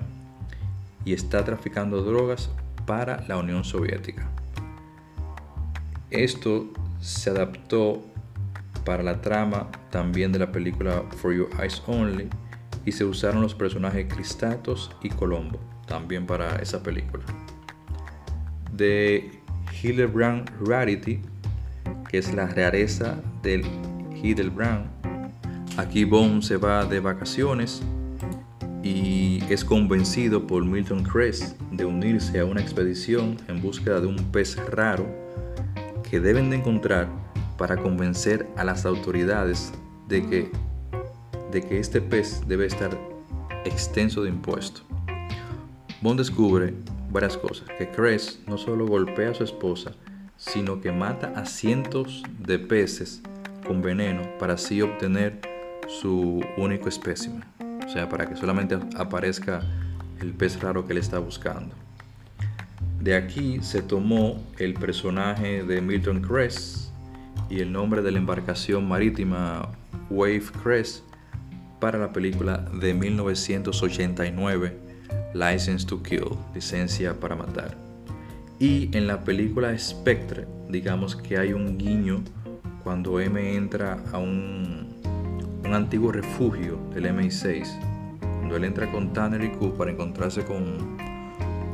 y 1.06 1.14
está 1.14 1.46
traficando 1.46 2.04
drogas 2.04 2.50
para 2.86 3.26
la 3.30 3.38
Unión 3.38 3.64
Soviética. 3.64 4.30
Esto 6.14 6.72
se 7.02 7.32
adaptó 7.32 8.06
para 8.86 9.02
la 9.02 9.20
trama 9.20 9.72
también 9.90 10.32
de 10.32 10.38
la 10.38 10.52
película 10.52 11.04
For 11.18 11.34
Your 11.34 11.50
Eyes 11.60 11.82
Only 11.88 12.30
y 12.86 12.92
se 12.92 13.04
usaron 13.04 13.42
los 13.42 13.56
personajes 13.56 14.06
Cristatos 14.14 14.92
y 15.02 15.10
Colombo 15.10 15.60
también 15.88 16.28
para 16.28 16.58
esa 16.58 16.84
película. 16.84 17.24
De 18.72 19.32
Hildebrand 19.82 20.52
Rarity, 20.64 21.20
que 22.08 22.20
es 22.20 22.32
la 22.32 22.46
rareza 22.46 23.20
del 23.42 23.64
Hildebrand. 24.22 24.86
Aquí 25.78 26.04
Bond 26.04 26.44
se 26.44 26.58
va 26.58 26.86
de 26.86 27.00
vacaciones 27.00 27.82
y 28.84 29.44
es 29.50 29.66
convencido 29.66 30.46
por 30.46 30.64
Milton 30.64 31.02
Crest 31.02 31.60
de 31.72 31.86
unirse 31.86 32.40
a 32.40 32.46
una 32.46 32.62
expedición 32.62 33.38
en 33.48 33.64
búsqueda 33.64 34.00
de 34.00 34.06
un 34.06 34.18
pez 34.32 34.58
raro 34.70 35.23
que 36.14 36.20
deben 36.20 36.52
de 36.52 36.58
encontrar 36.58 37.10
para 37.58 37.76
convencer 37.76 38.48
a 38.56 38.64
las 38.64 38.86
autoridades 38.86 39.74
de 40.08 40.22
que, 40.22 40.52
de 41.52 41.64
que 41.64 41.80
este 41.80 42.02
pez 42.02 42.48
debe 42.48 42.68
estar 42.68 42.96
extenso 43.66 44.22
de 44.22 44.30
impuestos. 44.30 44.86
Bond 46.04 46.20
descubre 46.20 46.76
varias 47.10 47.36
cosas, 47.36 47.68
que 47.80 47.90
Crest 47.90 48.48
no 48.48 48.60
solo 48.60 48.86
golpea 48.86 49.32
a 49.32 49.34
su 49.34 49.44
esposa, 49.44 49.94
sino 50.38 50.82
que 50.82 50.92
mata 50.92 51.34
a 51.36 51.48
cientos 51.48 52.22
de 52.38 52.60
peces 52.60 53.24
con 53.66 53.82
veneno 53.82 54.22
para 54.38 54.54
así 54.54 54.84
obtener 54.84 55.42
su 55.88 56.42
único 56.58 56.90
espécimen 56.90 57.44
o 57.84 57.90
sea, 57.90 58.08
para 58.08 58.28
que 58.28 58.36
solamente 58.36 58.78
aparezca 58.98 59.64
el 60.22 60.36
pez 60.36 60.62
raro 60.62 60.86
que 60.86 60.94
él 60.94 61.00
está 61.00 61.18
buscando. 61.18 61.74
De 63.04 63.18
aquí 63.18 63.60
se 63.62 63.82
tomó 63.82 64.42
el 64.58 64.76
personaje 64.76 65.62
de 65.64 65.82
Milton 65.82 66.22
Crest 66.22 66.92
y 67.50 67.60
el 67.60 67.70
nombre 67.70 68.02
de 68.02 68.14
la 68.14 68.18
embarcación 68.18 68.88
marítima 68.88 69.68
Wave 70.10 70.46
Crest 70.64 71.04
para 71.82 72.00
la 72.00 72.14
película 72.14 72.60
de 72.80 72.94
1989 72.94 74.78
License 75.34 75.86
to 75.86 76.02
Kill, 76.02 76.30
licencia 76.56 77.20
para 77.20 77.36
matar. 77.36 77.76
Y 78.58 78.90
en 78.96 79.06
la 79.08 79.26
película 79.26 79.78
Spectre, 79.78 80.48
digamos 80.70 81.18
que 81.18 81.38
hay 81.38 81.52
un 81.52 81.78
guiño 81.78 82.24
cuando 82.86 83.20
M 83.20 83.54
entra 83.54 84.02
a 84.14 84.18
un 84.18 84.96
antiguo 85.66 86.14
refugio 86.14 86.80
del 86.94 87.08
MI6, 87.08 87.68
cuando 88.22 88.56
él 88.56 88.64
entra 88.64 88.90
con 88.90 89.12
Tanner 89.12 89.44
y 89.44 89.50
Q 89.50 89.76
para 89.76 89.92
encontrarse 89.92 90.46
con, 90.46 90.98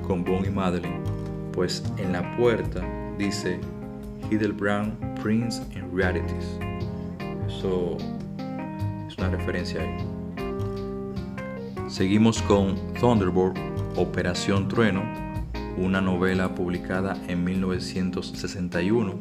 con 0.07 0.25
y 0.43 0.49
Madeline, 0.49 1.18
pues 1.59 1.83
en 1.97 2.13
la 2.13 2.37
puerta 2.37 2.81
dice 3.17 3.59
Brown 4.57 4.97
Prince 5.21 5.61
in 5.75 5.93
Realities. 5.93 6.57
Eso 7.49 7.97
es 9.05 9.17
una 9.17 9.27
referencia 9.27 9.81
ahí. 9.81 9.97
Seguimos 11.89 12.41
con 12.43 12.77
Thunderbolt, 12.93 13.57
Operación 13.97 14.69
Trueno, 14.69 15.03
una 15.75 15.99
novela 15.99 16.55
publicada 16.55 17.17
en 17.27 17.43
1961 17.43 19.15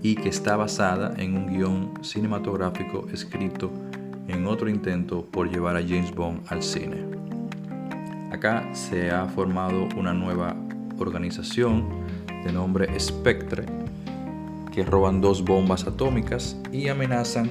y 0.00 0.14
que 0.14 0.30
está 0.30 0.56
basada 0.56 1.12
en 1.18 1.36
un 1.36 1.48
guion 1.48 2.02
cinematográfico 2.02 3.08
escrito 3.12 3.70
en 4.28 4.46
otro 4.46 4.70
intento 4.70 5.26
por 5.26 5.50
llevar 5.50 5.76
a 5.76 5.82
James 5.82 6.14
Bond 6.14 6.46
al 6.48 6.62
cine. 6.62 7.04
Acá 8.32 8.74
se 8.74 9.10
ha 9.10 9.26
formado 9.26 9.86
una 9.98 10.14
nueva 10.14 10.56
organización 10.98 11.88
de 12.44 12.52
nombre 12.52 12.98
Spectre 12.98 13.64
que 14.72 14.84
roban 14.84 15.20
dos 15.20 15.44
bombas 15.44 15.86
atómicas 15.86 16.56
y 16.72 16.88
amenazan 16.88 17.48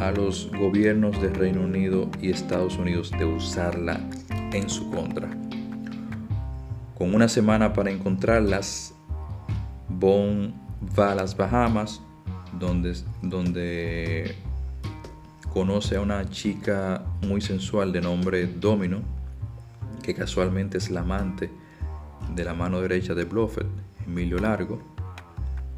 a 0.00 0.10
los 0.10 0.50
gobiernos 0.50 1.20
de 1.20 1.28
Reino 1.28 1.60
Unido 1.60 2.10
y 2.20 2.30
Estados 2.30 2.78
Unidos 2.78 3.10
de 3.10 3.26
usarla 3.26 4.00
en 4.52 4.68
su 4.70 4.90
contra. 4.90 5.28
Con 6.96 7.14
una 7.14 7.28
semana 7.28 7.72
para 7.74 7.90
encontrarlas, 7.90 8.94
Bond 9.88 10.54
va 10.98 11.12
a 11.12 11.14
las 11.14 11.36
Bahamas, 11.36 12.00
donde, 12.58 12.94
donde 13.20 14.34
conoce 15.52 15.96
a 15.96 16.00
una 16.00 16.28
chica 16.30 17.04
muy 17.22 17.40
sensual 17.40 17.92
de 17.92 18.00
nombre 18.00 18.46
Domino, 18.46 19.02
que 20.02 20.14
casualmente 20.14 20.78
es 20.78 20.90
la 20.90 21.00
amante 21.00 21.50
de 22.34 22.44
la 22.44 22.54
mano 22.54 22.80
derecha 22.80 23.14
de 23.14 23.24
Bluffett, 23.24 23.66
Emilio 24.06 24.38
Largo. 24.38 24.82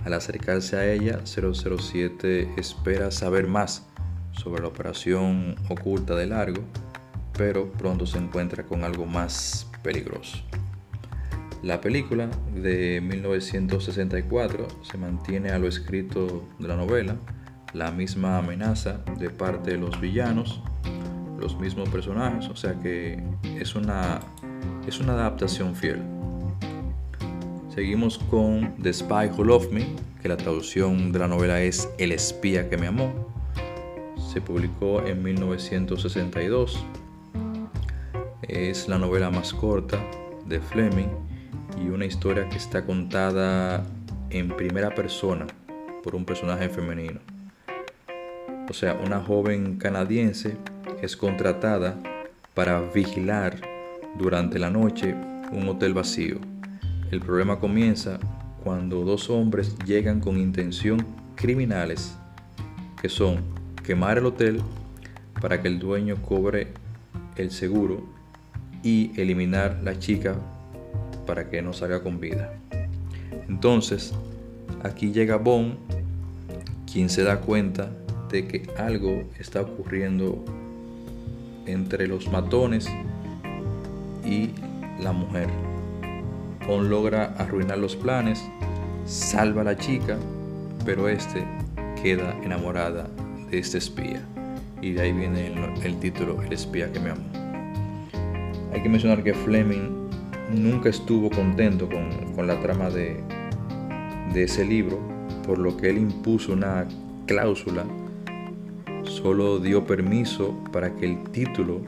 Al 0.04 0.14
acercarse 0.14 0.76
a 0.76 0.90
ella, 0.90 1.20
007 1.24 2.54
espera 2.56 3.10
saber 3.10 3.46
más 3.46 3.86
sobre 4.32 4.62
la 4.62 4.68
operación 4.68 5.56
oculta 5.68 6.14
de 6.14 6.26
Largo, 6.26 6.62
pero 7.36 7.70
pronto 7.72 8.06
se 8.06 8.18
encuentra 8.18 8.64
con 8.64 8.84
algo 8.84 9.06
más 9.06 9.70
peligroso. 9.82 10.38
La 11.62 11.80
película 11.80 12.28
de 12.54 13.00
1964 13.00 14.68
se 14.82 14.98
mantiene 14.98 15.50
a 15.50 15.58
lo 15.58 15.66
escrito 15.66 16.46
de 16.58 16.68
la 16.68 16.76
novela, 16.76 17.16
la 17.72 17.90
misma 17.90 18.38
amenaza 18.38 19.00
de 19.18 19.30
parte 19.30 19.72
de 19.72 19.78
los 19.78 20.00
villanos, 20.00 20.62
los 21.38 21.58
mismos 21.58 21.88
personajes, 21.88 22.48
o 22.48 22.56
sea 22.56 22.78
que 22.78 23.22
es 23.58 23.74
una, 23.74 24.20
es 24.86 25.00
una 25.00 25.14
adaptación 25.14 25.74
fiel. 25.74 26.15
Seguimos 27.76 28.18
con 28.18 28.74
The 28.82 28.92
Spy 28.92 29.28
Who 29.36 29.44
Loved 29.44 29.70
Me, 29.70 29.86
que 30.20 30.28
la 30.28 30.36
traducción 30.36 31.12
de 31.12 31.20
la 31.20 31.28
novela 31.28 31.62
es 31.62 31.88
El 31.98 32.10
espía 32.10 32.68
que 32.68 32.76
me 32.76 32.88
amó. 32.88 33.12
Se 34.32 34.40
publicó 34.40 35.06
en 35.06 35.22
1962. 35.22 36.84
Es 38.48 38.88
la 38.88 38.98
novela 38.98 39.30
más 39.30 39.54
corta 39.54 39.98
de 40.46 40.58
Fleming 40.58 41.10
y 41.80 41.88
una 41.90 42.06
historia 42.06 42.48
que 42.48 42.56
está 42.56 42.84
contada 42.84 43.86
en 44.30 44.48
primera 44.48 44.92
persona 44.92 45.46
por 46.02 46.16
un 46.16 46.24
personaje 46.24 46.68
femenino 46.68 47.20
o 48.68 48.72
sea, 48.72 48.94
una 48.94 49.20
joven 49.20 49.76
canadiense 49.76 50.56
es 51.02 51.16
contratada 51.16 51.96
para 52.54 52.80
vigilar 52.80 53.60
durante 54.18 54.58
la 54.58 54.70
noche 54.70 55.14
un 55.52 55.68
hotel 55.68 55.94
vacío. 55.94 56.55
El 57.10 57.20
problema 57.20 57.60
comienza 57.60 58.18
cuando 58.64 59.04
dos 59.04 59.30
hombres 59.30 59.76
llegan 59.86 60.20
con 60.20 60.38
intención 60.38 61.06
criminales, 61.36 62.16
que 63.00 63.08
son 63.08 63.44
quemar 63.84 64.18
el 64.18 64.26
hotel 64.26 64.60
para 65.40 65.62
que 65.62 65.68
el 65.68 65.78
dueño 65.78 66.16
cobre 66.20 66.72
el 67.36 67.52
seguro 67.52 68.04
y 68.82 69.12
eliminar 69.20 69.80
la 69.84 69.98
chica 69.98 70.34
para 71.26 71.48
que 71.48 71.62
no 71.62 71.72
salga 71.72 72.02
con 72.02 72.18
vida. 72.18 72.54
Entonces, 73.48 74.12
aquí 74.82 75.12
llega 75.12 75.36
Bond, 75.36 75.76
quien 76.92 77.08
se 77.08 77.22
da 77.22 77.40
cuenta 77.40 77.90
de 78.30 78.48
que 78.48 78.68
algo 78.78 79.22
está 79.38 79.60
ocurriendo 79.60 80.44
entre 81.66 82.08
los 82.08 82.30
matones 82.30 82.88
y 84.24 84.50
la 85.00 85.12
mujer. 85.12 85.65
Logra 86.68 87.34
arruinar 87.38 87.78
los 87.78 87.96
planes, 87.96 88.44
salva 89.04 89.62
a 89.62 89.64
la 89.64 89.76
chica, 89.76 90.16
pero 90.84 91.08
este 91.08 91.44
queda 92.02 92.36
enamorada 92.42 93.08
de 93.50 93.58
este 93.58 93.78
espía. 93.78 94.20
Y 94.82 94.92
de 94.92 95.02
ahí 95.02 95.12
viene 95.12 95.52
el, 95.82 95.98
título, 96.00 96.42
El 96.42 96.52
espía 96.52 96.92
que 96.92 97.00
me 97.00 97.10
amó. 97.10 97.24
Hay 98.72 98.82
que 98.82 98.88
mencionar 98.88 99.22
que 99.22 99.32
Fleming 99.32 100.08
nunca 100.52 100.90
estuvo 100.90 101.30
contento 101.30 101.88
con, 101.88 102.34
con 102.34 102.46
la 102.46 102.60
trama 102.60 102.90
de, 102.90 103.20
de 104.32 104.44
ese 104.44 104.64
libro, 104.64 104.98
por 105.46 105.58
lo 105.58 105.76
que 105.76 105.90
él 105.90 105.98
impuso 105.98 106.52
una 106.52 106.86
cláusula 107.26 107.84
solo 109.04 109.58
dio 109.58 109.86
permiso 109.86 110.54
para 110.72 110.94
que 110.94 111.06
el 111.06 111.22
título 111.30 111.80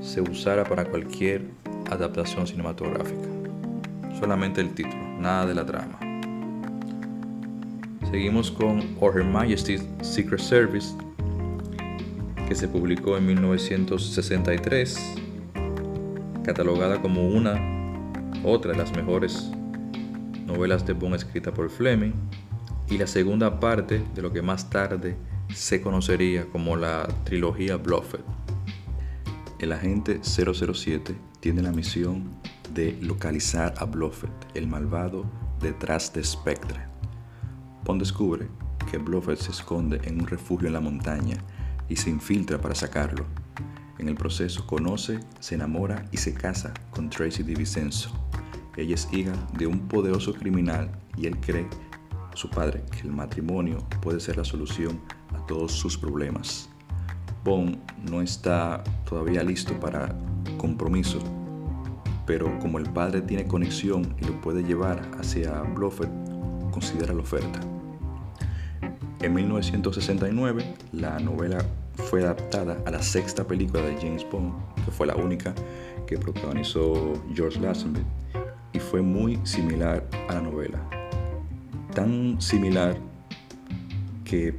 se 0.00 0.20
usara 0.20 0.64
para 0.64 0.84
cualquier 0.84 1.42
adaptación 1.90 2.46
cinematográfica. 2.46 3.37
Solamente 4.18 4.60
el 4.60 4.74
título, 4.74 5.02
nada 5.20 5.46
de 5.46 5.54
la 5.54 5.64
trama. 5.64 5.98
Seguimos 8.10 8.50
con 8.50 8.80
Her 9.00 9.22
Majesty's 9.22 9.86
Secret 10.02 10.40
Service, 10.40 10.92
que 12.48 12.54
se 12.56 12.66
publicó 12.66 13.16
en 13.16 13.26
1963, 13.26 15.14
catalogada 16.42 17.00
como 17.00 17.28
una, 17.28 17.60
otra 18.42 18.72
de 18.72 18.78
las 18.78 18.96
mejores 18.96 19.52
novelas 20.46 20.84
de 20.84 20.94
Bond 20.94 21.14
escrita 21.14 21.54
por 21.54 21.70
Fleming, 21.70 22.12
y 22.90 22.98
la 22.98 23.06
segunda 23.06 23.60
parte 23.60 24.02
de 24.16 24.22
lo 24.22 24.32
que 24.32 24.42
más 24.42 24.68
tarde 24.68 25.16
se 25.54 25.80
conocería 25.80 26.46
como 26.46 26.74
la 26.74 27.06
trilogía 27.22 27.76
Bluffet. 27.76 28.24
El 29.60 29.72
agente 29.72 30.20
007 30.22 31.14
tiene 31.40 31.62
la 31.62 31.70
misión 31.70 32.30
de 32.72 32.98
localizar 33.02 33.74
a 33.78 33.84
Bluffet, 33.84 34.30
el 34.54 34.68
malvado 34.68 35.24
detrás 35.60 36.12
de 36.12 36.22
Spectre. 36.22 36.80
Bond 37.84 38.00
descubre 38.00 38.48
que 38.90 38.98
Bluffet 38.98 39.38
se 39.38 39.50
esconde 39.50 40.00
en 40.04 40.20
un 40.20 40.26
refugio 40.26 40.68
en 40.68 40.74
la 40.74 40.80
montaña 40.80 41.36
y 41.88 41.96
se 41.96 42.10
infiltra 42.10 42.60
para 42.60 42.74
sacarlo. 42.74 43.26
En 43.98 44.08
el 44.08 44.14
proceso 44.14 44.66
conoce, 44.66 45.20
se 45.40 45.56
enamora 45.56 46.04
y 46.12 46.16
se 46.18 46.34
casa 46.34 46.72
con 46.90 47.10
Tracy 47.10 47.42
DiVincenzo. 47.42 48.10
Ella 48.76 48.94
es 48.94 49.08
hija 49.12 49.32
de 49.56 49.66
un 49.66 49.88
poderoso 49.88 50.32
criminal 50.34 50.90
y 51.16 51.26
él 51.26 51.36
cree, 51.40 51.66
su 52.34 52.48
padre, 52.48 52.84
que 52.92 53.00
el 53.00 53.12
matrimonio 53.12 53.78
puede 54.00 54.20
ser 54.20 54.36
la 54.36 54.44
solución 54.44 55.00
a 55.34 55.44
todos 55.46 55.72
sus 55.72 55.98
problemas. 55.98 56.68
Bond 57.44 57.78
no 58.08 58.22
está 58.22 58.84
todavía 59.08 59.42
listo 59.42 59.78
para 59.80 60.14
compromiso, 60.58 61.18
pero 62.28 62.58
como 62.58 62.78
el 62.78 62.84
padre 62.90 63.22
tiene 63.22 63.46
conexión 63.46 64.14
y 64.20 64.26
lo 64.26 64.38
puede 64.42 64.62
llevar 64.62 65.00
hacia 65.18 65.62
Bluffet, 65.62 66.10
considera 66.70 67.14
la 67.14 67.22
oferta. 67.22 67.58
En 69.22 69.32
1969, 69.32 70.74
la 70.92 71.18
novela 71.20 71.64
fue 71.94 72.22
adaptada 72.22 72.76
a 72.84 72.90
la 72.90 73.02
sexta 73.02 73.46
película 73.46 73.82
de 73.82 73.96
James 73.96 74.26
Bond, 74.30 74.52
que 74.84 74.90
fue 74.90 75.06
la 75.06 75.16
única 75.16 75.54
que 76.06 76.18
protagonizó 76.18 77.14
George 77.34 77.58
Lazenby, 77.60 78.02
y 78.74 78.78
fue 78.78 79.00
muy 79.00 79.40
similar 79.44 80.06
a 80.28 80.34
la 80.34 80.42
novela. 80.42 80.78
Tan 81.94 82.38
similar 82.42 82.98
que 84.24 84.54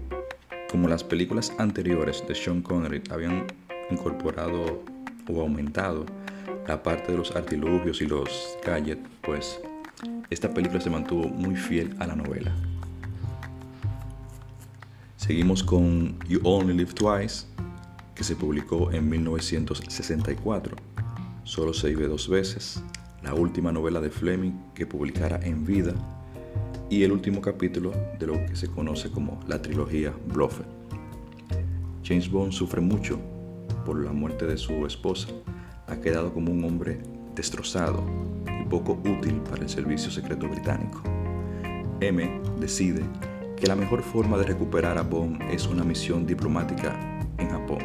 como 0.71 0.87
las 0.87 1.03
películas 1.03 1.53
anteriores 1.59 2.23
de 2.27 2.33
Sean 2.33 2.63
Connery 2.63 3.03
habían 3.11 3.45
incorporado 3.91 4.81
o 5.31 5.41
aumentado 5.41 6.07
la 6.69 6.83
parte 6.83 7.11
de 7.11 7.17
los 7.17 7.35
artilugios 7.35 7.99
y 7.99 8.05
los 8.05 8.55
gadgets, 8.63 9.01
pues 9.23 9.59
esta 10.29 10.53
película 10.53 10.79
se 10.79 10.91
mantuvo 10.91 11.27
muy 11.27 11.55
fiel 11.55 11.95
a 11.97 12.05
la 12.05 12.15
novela. 12.15 12.55
Seguimos 15.17 15.63
con 15.63 16.19
You 16.27 16.39
Only 16.43 16.75
Live 16.75 16.93
Twice, 16.93 17.47
que 18.13 18.23
se 18.23 18.35
publicó 18.35 18.91
en 18.91 19.09
1964. 19.09 20.75
Solo 21.43 21.73
se 21.73 21.89
vive 21.89 22.05
dos 22.05 22.29
veces, 22.29 22.83
la 23.23 23.33
última 23.33 23.71
novela 23.71 23.99
de 23.99 24.11
Fleming 24.11 24.53
que 24.75 24.85
publicara 24.85 25.39
en 25.41 25.65
vida 25.65 25.95
y 26.87 27.01
el 27.01 27.11
último 27.11 27.41
capítulo 27.41 27.93
de 28.19 28.27
lo 28.27 28.33
que 28.45 28.55
se 28.55 28.67
conoce 28.67 29.09
como 29.09 29.39
la 29.47 29.59
trilogía 29.59 30.13
Bluffet. 30.27 30.67
James 32.03 32.29
Bond 32.29 32.51
sufre 32.51 32.79
mucho 32.79 33.19
por 33.87 34.05
la 34.05 34.11
muerte 34.11 34.45
de 34.45 34.55
su 34.55 34.85
esposa. 34.85 35.29
Ha 35.99 36.01
quedado 36.01 36.33
como 36.33 36.53
un 36.53 36.63
hombre 36.63 36.97
destrozado 37.35 38.01
y 38.47 38.63
poco 38.69 38.93
útil 38.93 39.41
para 39.49 39.63
el 39.63 39.67
servicio 39.67 40.09
secreto 40.09 40.47
británico. 40.47 41.01
M 41.99 42.41
decide 42.57 43.03
que 43.57 43.67
la 43.67 43.75
mejor 43.75 44.01
forma 44.01 44.37
de 44.37 44.45
recuperar 44.45 44.97
a 44.97 45.01
Bond 45.01 45.41
es 45.51 45.67
una 45.67 45.83
misión 45.83 46.25
diplomática 46.25 46.97
en 47.37 47.49
Japón, 47.49 47.79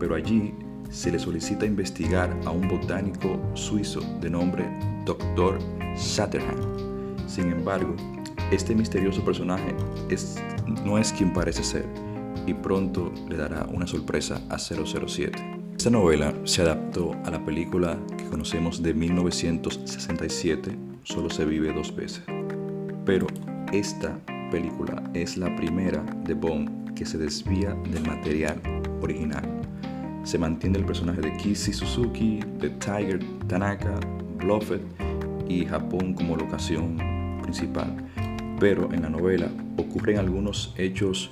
pero 0.00 0.14
allí 0.14 0.54
se 0.88 1.12
le 1.12 1.18
solicita 1.18 1.66
investigar 1.66 2.34
a 2.46 2.50
un 2.50 2.66
botánico 2.66 3.38
suizo 3.52 4.00
de 4.22 4.30
nombre 4.30 4.64
Dr. 5.04 5.58
Shatterhand. 5.96 7.28
Sin 7.28 7.52
embargo, 7.52 7.94
este 8.50 8.74
misterioso 8.74 9.22
personaje 9.22 9.74
no 10.82 10.96
es 10.96 11.12
quien 11.12 11.34
parece 11.34 11.62
ser 11.62 11.84
y 12.46 12.54
pronto 12.54 13.12
le 13.28 13.36
dará 13.36 13.66
una 13.70 13.86
sorpresa 13.86 14.40
a 14.48 14.58
007. 14.58 15.53
Esta 15.84 15.98
novela 15.98 16.32
se 16.44 16.62
adaptó 16.62 17.12
a 17.26 17.30
la 17.30 17.44
película 17.44 17.98
que 18.16 18.24
conocemos 18.30 18.82
de 18.82 18.94
1967, 18.94 20.74
Solo 21.02 21.28
se 21.28 21.44
vive 21.44 21.74
dos 21.74 21.94
veces. 21.94 22.24
Pero 23.04 23.26
esta 23.70 24.18
película 24.50 25.02
es 25.12 25.36
la 25.36 25.54
primera 25.56 26.02
de 26.24 26.32
Bond 26.32 26.94
que 26.94 27.04
se 27.04 27.18
desvía 27.18 27.74
del 27.90 28.02
material 28.06 28.62
original. 29.02 29.44
Se 30.22 30.38
mantiene 30.38 30.78
el 30.78 30.86
personaje 30.86 31.20
de 31.20 31.36
Kissy 31.36 31.74
Suzuki, 31.74 32.40
de 32.60 32.70
Tiger 32.70 33.20
Tanaka, 33.46 34.00
Bluffet 34.38 34.80
y 35.50 35.66
Japón 35.66 36.14
como 36.14 36.34
locación 36.34 36.96
principal 37.42 37.94
pero 38.58 38.92
en 38.92 39.02
la 39.02 39.10
novela 39.10 39.50
ocurren 39.76 40.18
algunos 40.18 40.74
hechos 40.78 41.30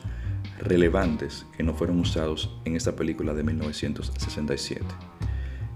relevantes 0.63 1.47
que 1.57 1.63
no 1.63 1.75
fueron 1.75 2.01
usados 2.01 2.57
en 2.65 2.77
esta 2.77 2.95
película 2.95 3.35
de 3.35 3.43
1967. 3.43 4.85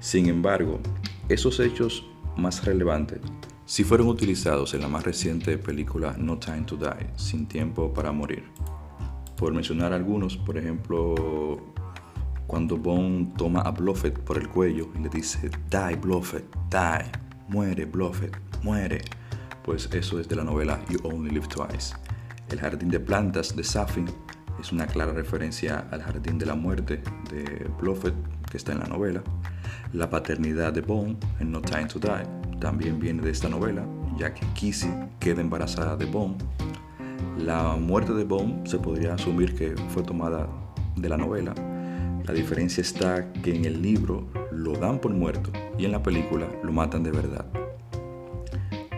Sin 0.00 0.28
embargo, 0.28 0.80
esos 1.28 1.60
hechos 1.60 2.06
más 2.36 2.64
relevantes 2.64 3.20
sí 3.64 3.84
fueron 3.84 4.08
utilizados 4.08 4.74
en 4.74 4.82
la 4.82 4.88
más 4.88 5.04
reciente 5.04 5.58
película 5.58 6.14
No 6.18 6.38
Time 6.38 6.62
to 6.62 6.76
Die, 6.76 7.10
Sin 7.16 7.46
Tiempo 7.46 7.92
para 7.92 8.12
Morir. 8.12 8.44
Por 9.36 9.52
mencionar 9.52 9.92
algunos, 9.92 10.36
por 10.36 10.56
ejemplo, 10.56 11.74
cuando 12.46 12.76
Bond 12.76 13.36
toma 13.36 13.60
a 13.62 13.70
Bluffet 13.70 14.18
por 14.20 14.38
el 14.38 14.48
cuello 14.48 14.88
y 14.94 15.02
le 15.02 15.08
dice, 15.08 15.50
Die 15.70 15.96
Bluffet, 15.96 16.44
die, 16.70 17.10
muere 17.48 17.84
Bluffet, 17.84 18.36
muere 18.62 19.02
pues 19.66 19.88
eso 19.92 20.20
es 20.20 20.28
de 20.28 20.36
la 20.36 20.44
novela 20.44 20.80
You 20.88 21.00
Only 21.02 21.30
Live 21.30 21.48
Twice. 21.48 21.96
El 22.48 22.60
jardín 22.60 22.88
de 22.88 23.00
plantas 23.00 23.54
de 23.56 23.64
Safin 23.64 24.06
es 24.66 24.72
una 24.72 24.88
clara 24.88 25.12
referencia 25.12 25.86
al 25.92 26.02
jardín 26.02 26.38
de 26.38 26.46
la 26.46 26.56
muerte 26.56 27.00
de 27.30 27.70
Bluffet 27.80 28.14
que 28.50 28.56
está 28.56 28.72
en 28.72 28.80
la 28.80 28.86
novela. 28.86 29.22
La 29.92 30.10
paternidad 30.10 30.72
de 30.72 30.80
Bond 30.80 31.24
en 31.38 31.52
No 31.52 31.60
Time 31.60 31.86
to 31.86 32.00
Die 32.00 32.58
también 32.58 32.98
viene 32.98 33.22
de 33.22 33.30
esta 33.30 33.48
novela, 33.48 33.86
ya 34.18 34.34
que 34.34 34.44
Kissy 34.54 34.88
queda 35.20 35.40
embarazada 35.40 35.96
de 35.96 36.06
Bond. 36.06 36.42
La 37.38 37.76
muerte 37.76 38.12
de 38.12 38.24
Bond 38.24 38.66
se 38.66 38.78
podría 38.78 39.14
asumir 39.14 39.54
que 39.54 39.76
fue 39.90 40.02
tomada 40.02 40.48
de 40.96 41.08
la 41.08 41.16
novela. 41.16 41.54
La 42.24 42.34
diferencia 42.34 42.80
está 42.80 43.32
que 43.34 43.54
en 43.54 43.66
el 43.66 43.80
libro 43.80 44.26
lo 44.50 44.72
dan 44.72 44.98
por 44.98 45.12
muerto 45.12 45.52
y 45.78 45.84
en 45.84 45.92
la 45.92 46.02
película 46.02 46.48
lo 46.64 46.72
matan 46.72 47.04
de 47.04 47.12
verdad. 47.12 47.46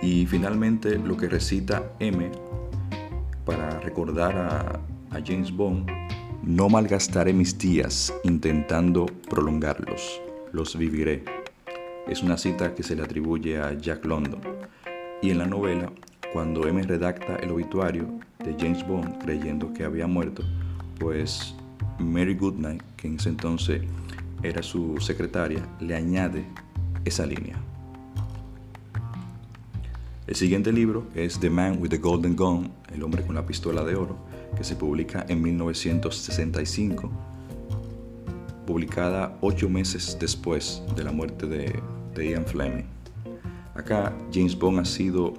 Y 0.01 0.25
finalmente 0.25 0.99
lo 0.99 1.19
que 1.19 1.29
recita 1.29 1.93
M 1.99 2.31
para 3.45 3.81
recordar 3.81 4.35
a, 4.39 4.81
James 5.25 5.55
Bond, 5.55 5.91
no 6.43 6.69
malgastaré 6.69 7.33
mis 7.33 7.59
días 7.59 8.15
intentando 8.25 9.07
prolongarlos, 9.29 10.21
los 10.53 10.77
viviré. 10.77 11.25
Es 12.07 12.23
una 12.23 12.39
cita 12.39 12.75
que 12.75 12.83
se 12.83 12.97
le 12.97 13.03
atribuye 13.03 13.59
a 13.59 13.75
Jack 13.75 14.05
London. 14.05 14.41
Y 15.21 15.31
en 15.31 15.39
la 15.39 15.47
novela, 15.47 15.93
cuando 16.33 16.67
M 16.67 16.83
redacta 16.83 17.37
el 17.37 17.51
obituario 17.51 18.07
de 18.45 18.55
James 18.59 18.87
Bond 18.87 19.23
creyendo 19.23 19.73
que 19.73 19.85
había 19.85 20.07
muerto, 20.07 20.43
pues 20.99 21.55
Mary 21.99 22.35
Goodnight, 22.35 22.83
que 22.97 23.09
en 23.09 23.17
ese 23.17 23.31
entonces 23.31 23.83
era 24.43 24.63
su 24.63 24.97
secretaria, 25.01 25.67
le 25.81 25.97
añade 25.97 26.45
esa 27.05 27.27
línea. 27.27 27.57
El 30.27 30.37
siguiente 30.37 30.73
libro 30.73 31.07
es 31.15 31.41
The 31.41 31.51
Man 31.51 31.79
with 31.81 31.89
the 31.89 31.99
Golden 31.99 32.37
Gun, 32.37 32.71
El 32.95 33.03
hombre 33.03 33.25
con 33.25 33.35
la 33.35 33.47
pistola 33.47 33.83
de 33.83 33.97
oro, 33.97 34.28
que 34.57 34.65
se 34.65 34.77
publica 34.77 35.25
en 35.29 35.43
1965, 35.43 37.11
publicada 38.67 39.37
ocho 39.41 39.69
meses 39.69 40.17
después 40.21 40.83
de 40.97 41.05
la 41.05 41.13
muerte 41.13 41.47
de, 41.47 41.81
de 42.15 42.31
Ian 42.31 42.45
Fleming. 42.45 42.85
Acá 43.75 44.17
James 44.33 44.59
Bond 44.59 44.81
ha 44.81 44.85
sido 44.85 45.35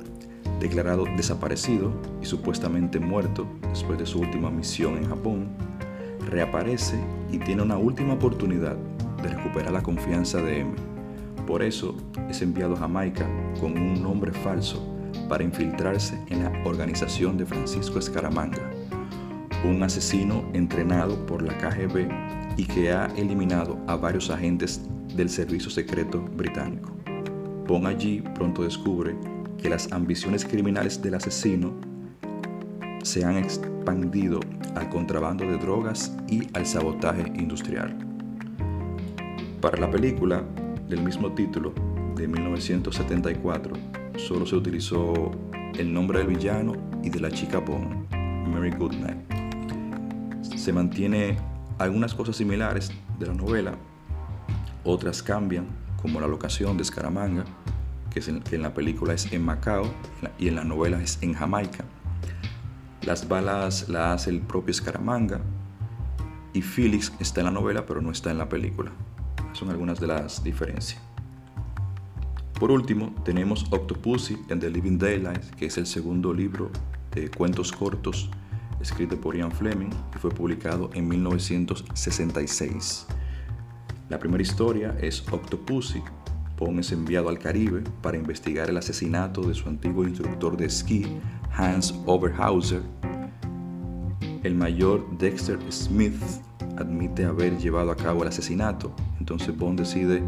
declarado 0.60 1.05
desaparecido 1.16 1.91
y 2.22 2.26
supuestamente 2.26 2.99
muerto 2.99 3.47
después 3.70 3.97
de 3.99 4.05
su 4.05 4.20
última 4.20 4.49
misión 4.49 4.97
en 4.97 5.07
Japón, 5.07 5.47
reaparece 6.30 6.99
y 7.32 7.38
tiene 7.38 7.62
una 7.62 7.78
última 7.78 8.14
oportunidad 8.14 8.76
de 9.22 9.30
recuperar 9.30 9.72
la 9.72 9.84
confianza 9.84 10.41
de 10.41 10.60
M. 10.60 10.72
Por 11.47 11.64
eso 11.64 11.95
es 12.30 12.41
enviado 12.41 12.76
a 12.76 12.80
Jamaica 12.80 13.28
con 13.60 13.78
un 13.78 14.01
nombre 14.01 14.32
falso 14.32 14.86
para 15.28 15.43
infiltrarse 15.43 16.20
en 16.30 16.43
la 16.43 16.51
organización 16.64 17.38
de 17.38 17.45
Francisco 17.45 17.99
Escaramanga, 17.99 18.70
un 19.64 19.84
asesino 19.84 20.49
entrenado 20.53 21.26
por 21.26 21.41
la 21.41 21.57
KGB 21.57 22.10
y 22.57 22.66
que 22.66 22.91
ha 22.91 23.07
eliminado 23.18 23.78
a 23.88 23.95
varios 23.95 24.30
agentes 24.30 24.82
del 25.16 25.30
servicio 25.30 25.70
secreto 25.70 26.22
británico. 26.22 26.91
Bond 27.68 27.88
allí 27.88 28.22
pronto 28.36 28.64
descubre 28.64 29.16
que 29.57 29.70
las 29.70 29.91
ambiciones 29.91 30.45
criminales 30.45 31.01
del 31.01 31.16
asesino 31.16 31.74
se 33.03 33.26
han 33.26 33.38
expandido 33.38 34.39
al 34.76 34.89
contrabando 34.89 35.45
de 35.45 35.57
drogas 35.57 36.16
y 36.28 36.47
al 36.53 36.66
sabotaje 36.66 37.24
industrial. 37.36 37.97
Para 39.62 39.78
la 39.78 39.91
película 39.91 40.43
del 40.88 41.03
mismo 41.03 41.34
título 41.34 41.74
de 42.16 42.28
1974, 42.28 43.74
solo 44.18 44.45
se 44.45 44.55
utilizó 44.55 45.32
el 45.78 45.93
nombre 45.93 46.20
del 46.20 46.28
villano 46.28 46.74
y 47.03 47.10
de 47.10 47.20
la 47.20 47.30
chica 47.30 47.60
Bond, 47.60 48.10
Mary 48.47 48.72
Goodnight. 48.72 49.39
Se 50.60 50.74
mantiene 50.74 51.38
algunas 51.78 52.14
cosas 52.14 52.36
similares 52.36 52.91
de 53.18 53.28
la 53.28 53.34
novela, 53.34 53.76
otras 54.84 55.24
cambian, 55.24 55.68
como 56.01 56.20
la 56.20 56.28
locación 56.28 56.76
de 56.78 56.84
Scaramanga, 56.84 57.45
que, 58.10 58.20
en 58.20 58.62
la 58.62 58.74
película 58.74 59.14
es 59.14 59.32
en 59.32 59.45
Macao 59.45 59.89
y 60.38 60.49
en 60.49 60.55
la 60.55 60.66
novela 60.66 61.01
es 61.01 61.18
en 61.22 61.34
Jamaica. 61.34 61.86
Las 63.03 63.30
balas 63.30 63.88
las 63.88 64.22
hace 64.22 64.32
el 64.32 64.41
propio 64.41 64.74
Scaramanga 64.74 65.39
y 66.51 66.62
Felix 66.62 67.14
está 67.22 67.39
en 67.39 67.45
la 67.45 67.51
novela 67.51 67.86
pero 67.86 68.01
no 68.01 68.12
está 68.12 68.30
en 68.30 68.38
la 68.38 68.49
película. 68.49 68.91
Son 69.53 69.70
algunas 69.70 70.01
de 70.01 70.07
las 70.07 70.43
diferencias. 70.43 71.01
Por 72.60 72.70
último, 72.70 73.16
tenemos 73.24 73.66
Octopussy 73.72 74.38
en 74.49 74.60
The 74.60 74.70
Living 74.70 74.97
Daylight, 74.97 75.51
que 75.51 75.68
es 75.68 75.78
el 75.78 75.86
segundo 75.86 76.34
libro 76.34 76.70
de 77.16 77.32
cuentos 77.32 77.72
cortos 77.72 78.30
escrito 78.82 79.19
por 79.19 79.36
Ian 79.36 79.51
Fleming 79.51 79.89
y 80.15 80.17
fue 80.17 80.32
publicado 80.32 80.89
en 80.93 81.07
1966. 81.07 83.07
La 84.09 84.19
primera 84.19 84.41
historia 84.41 84.95
es 84.99 85.23
Octopussy. 85.32 86.01
Pong 86.57 86.80
es 86.80 86.91
enviado 86.91 87.30
al 87.30 87.39
Caribe 87.39 87.84
para 88.01 88.17
investigar 88.17 88.69
el 88.69 88.77
asesinato 88.77 89.41
de 89.41 89.53
su 89.53 89.69
antiguo 89.69 90.03
instructor 90.03 90.57
de 90.57 90.65
esquí, 90.65 91.05
Hans 91.55 91.93
Oberhauser. 92.05 92.82
El 94.43 94.55
mayor 94.55 95.05
Dexter 95.17 95.59
Smith 95.71 96.21
admite 96.77 97.25
haber 97.25 97.57
llevado 97.57 97.91
a 97.91 97.95
cabo 97.95 98.23
el 98.23 98.30
asesinato, 98.30 98.93
entonces 99.19 99.55
Bond 99.55 99.80
decide 99.80 100.23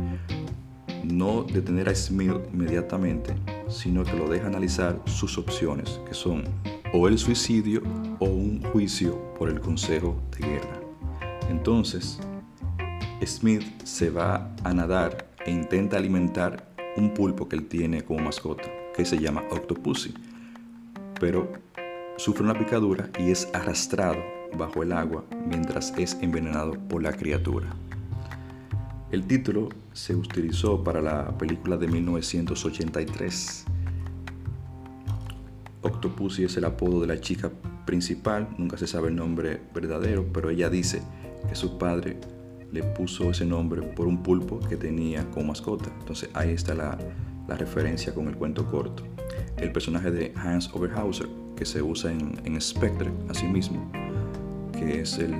no 1.03 1.43
detener 1.43 1.89
a 1.89 1.95
Smith 1.95 2.35
inmediatamente, 2.53 3.33
sino 3.69 4.03
que 4.03 4.13
lo 4.13 4.29
deja 4.29 4.47
analizar 4.47 5.01
sus 5.05 5.37
opciones, 5.37 5.99
que 6.07 6.13
son 6.13 6.43
o 6.93 7.07
el 7.07 7.17
suicidio 7.17 7.81
o 8.19 8.25
un 8.25 8.61
juicio 8.63 9.17
por 9.37 9.49
el 9.49 9.59
Consejo 9.61 10.21
de 10.37 10.47
Guerra. 10.47 10.79
Entonces, 11.49 12.19
Smith 13.25 13.63
se 13.83 14.09
va 14.09 14.53
a 14.63 14.73
nadar 14.73 15.27
e 15.45 15.51
intenta 15.51 15.97
alimentar 15.97 16.67
un 16.97 17.13
pulpo 17.13 17.47
que 17.47 17.55
él 17.55 17.67
tiene 17.67 18.03
como 18.03 18.21
mascota, 18.21 18.69
que 18.95 19.05
se 19.05 19.17
llama 19.17 19.43
Octopussy, 19.51 20.13
pero 21.19 21.51
sufre 22.17 22.43
una 22.43 22.57
picadura 22.57 23.09
y 23.19 23.31
es 23.31 23.47
arrastrado 23.53 24.21
bajo 24.57 24.83
el 24.83 24.91
agua 24.91 25.23
mientras 25.47 25.93
es 25.97 26.17
envenenado 26.21 26.73
por 26.87 27.01
la 27.01 27.13
criatura. 27.13 27.67
El 29.11 29.25
título 29.27 29.69
se 29.93 30.15
utilizó 30.15 30.83
para 30.83 31.01
la 31.01 31.37
película 31.37 31.77
de 31.77 31.87
1983. 31.87 33.65
Octopussy 35.81 36.43
es 36.43 36.57
el 36.57 36.65
apodo 36.65 37.01
de 37.01 37.07
la 37.07 37.19
chica 37.19 37.51
principal, 37.85 38.47
nunca 38.57 38.77
se 38.77 38.87
sabe 38.87 39.09
el 39.09 39.15
nombre 39.15 39.61
verdadero, 39.73 40.25
pero 40.31 40.49
ella 40.49 40.69
dice 40.69 41.01
que 41.49 41.55
su 41.55 41.77
padre 41.77 42.17
le 42.71 42.83
puso 42.83 43.31
ese 43.31 43.45
nombre 43.45 43.81
por 43.81 44.07
un 44.07 44.23
pulpo 44.23 44.59
que 44.59 44.77
tenía 44.77 45.29
como 45.31 45.47
mascota. 45.47 45.89
Entonces 45.99 46.29
ahí 46.33 46.51
está 46.51 46.73
la, 46.73 46.97
referencia 47.57 48.13
con 48.13 48.29
el 48.29 48.37
cuento 48.37 48.65
corto. 48.65 49.03
El 49.57 49.73
personaje 49.73 50.09
de 50.09 50.33
Hans 50.37 50.73
Oberhauser, 50.73 51.27
que 51.57 51.65
se 51.65 51.81
usa 51.81 52.09
en, 52.09 52.39
en 52.45 52.61
Spectre, 52.61 53.11
asimismo, 53.27 53.91
que 54.71 55.01
es 55.01 55.17
el, 55.17 55.33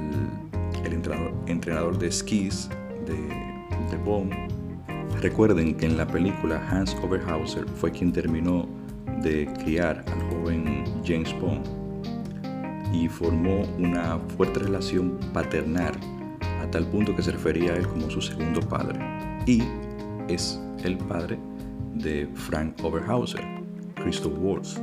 entrenador, 0.83 1.33
entrenador 1.47 1.97
de 1.97 2.07
esquís 2.07 2.67
de 3.05 3.51
de 3.89 3.97
Bond. 3.97 4.33
Recuerden 5.21 5.75
que 5.75 5.85
en 5.85 5.97
la 5.97 6.07
película 6.07 6.65
Hans 6.69 6.95
Oberhauser 7.03 7.65
fue 7.67 7.91
quien 7.91 8.11
terminó 8.11 8.67
de 9.21 9.47
criar 9.63 10.03
al 10.07 10.21
joven 10.29 10.83
James 11.05 11.33
Bond 11.39 11.65
y 12.93 13.07
formó 13.07 13.63
una 13.77 14.19
fuerte 14.35 14.59
relación 14.59 15.17
paternal 15.33 15.93
a 16.61 16.69
tal 16.71 16.85
punto 16.87 17.15
que 17.15 17.21
se 17.21 17.31
refería 17.31 17.73
a 17.73 17.77
él 17.77 17.87
como 17.87 18.09
su 18.09 18.21
segundo 18.21 18.61
padre 18.61 18.99
y 19.45 19.63
es 20.27 20.59
el 20.83 20.97
padre 20.97 21.37
de 21.95 22.27
Frank 22.33 22.83
Oberhauser, 22.83 23.43
Christoph 23.95 24.37
Waltz. 24.39 24.81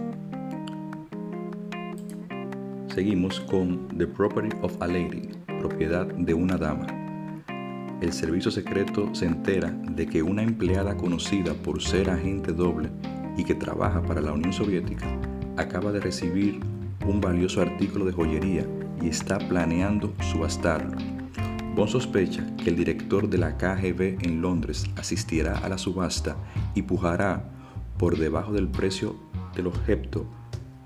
Seguimos 2.95 3.41
con 3.41 3.89
The 3.97 4.07
Property 4.07 4.57
of 4.63 4.81
a 4.81 4.87
Lady, 4.87 5.29
propiedad 5.61 6.07
de 6.07 6.35
una 6.35 6.57
dama, 6.57 6.87
el 8.01 8.13
servicio 8.13 8.53
secreto 8.53 9.13
se 9.13 9.27
entera 9.27 9.73
de 9.91 10.07
que 10.07 10.23
una 10.23 10.45
empleada 10.45 10.97
conocida 10.97 11.53
por 11.53 11.83
ser 11.83 12.09
agente 12.11 12.53
doble 12.53 12.91
y 13.39 13.45
que 13.45 13.55
trabaja 13.55 14.03
para 14.03 14.21
la 14.21 14.33
Unión 14.33 14.53
Soviética 14.53 15.07
acaba 15.57 15.93
de 15.93 16.01
recibir 16.01 16.61
un 17.07 17.21
valioso 17.23 17.63
artículo 17.63 18.05
de 18.05 18.13
joyería 18.13 18.67
y 19.01 19.09
está 19.09 19.39
planeando 19.39 20.13
subastarlo. 20.21 20.97
Bond 21.75 21.91
sospecha 21.91 22.45
que 22.57 22.71
el 22.71 22.77
director 22.77 23.31
de 23.31 23.39
la 23.39 23.57
KGB 23.57 24.27
en 24.27 24.43
Londres 24.43 24.85
asistirá 24.97 25.57
a 25.59 25.69
la 25.69 25.79
subasta 25.79 26.37
y 26.75 26.83
pujará 26.83 27.49
por 27.97 28.19
debajo 28.19 28.53
del 28.53 28.69
precio 28.69 29.17
del 29.55 29.69
objeto 29.69 30.27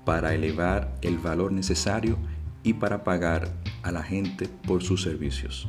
para 0.05 0.35
elevar 0.35 0.95
el 1.01 1.17
valor 1.17 1.51
necesario 1.51 2.17
y 2.61 2.73
para 2.73 3.03
pagar 3.03 3.51
a 3.81 3.91
la 3.91 4.03
gente 4.03 4.47
por 4.47 4.83
sus 4.83 5.01
servicios. 5.01 5.67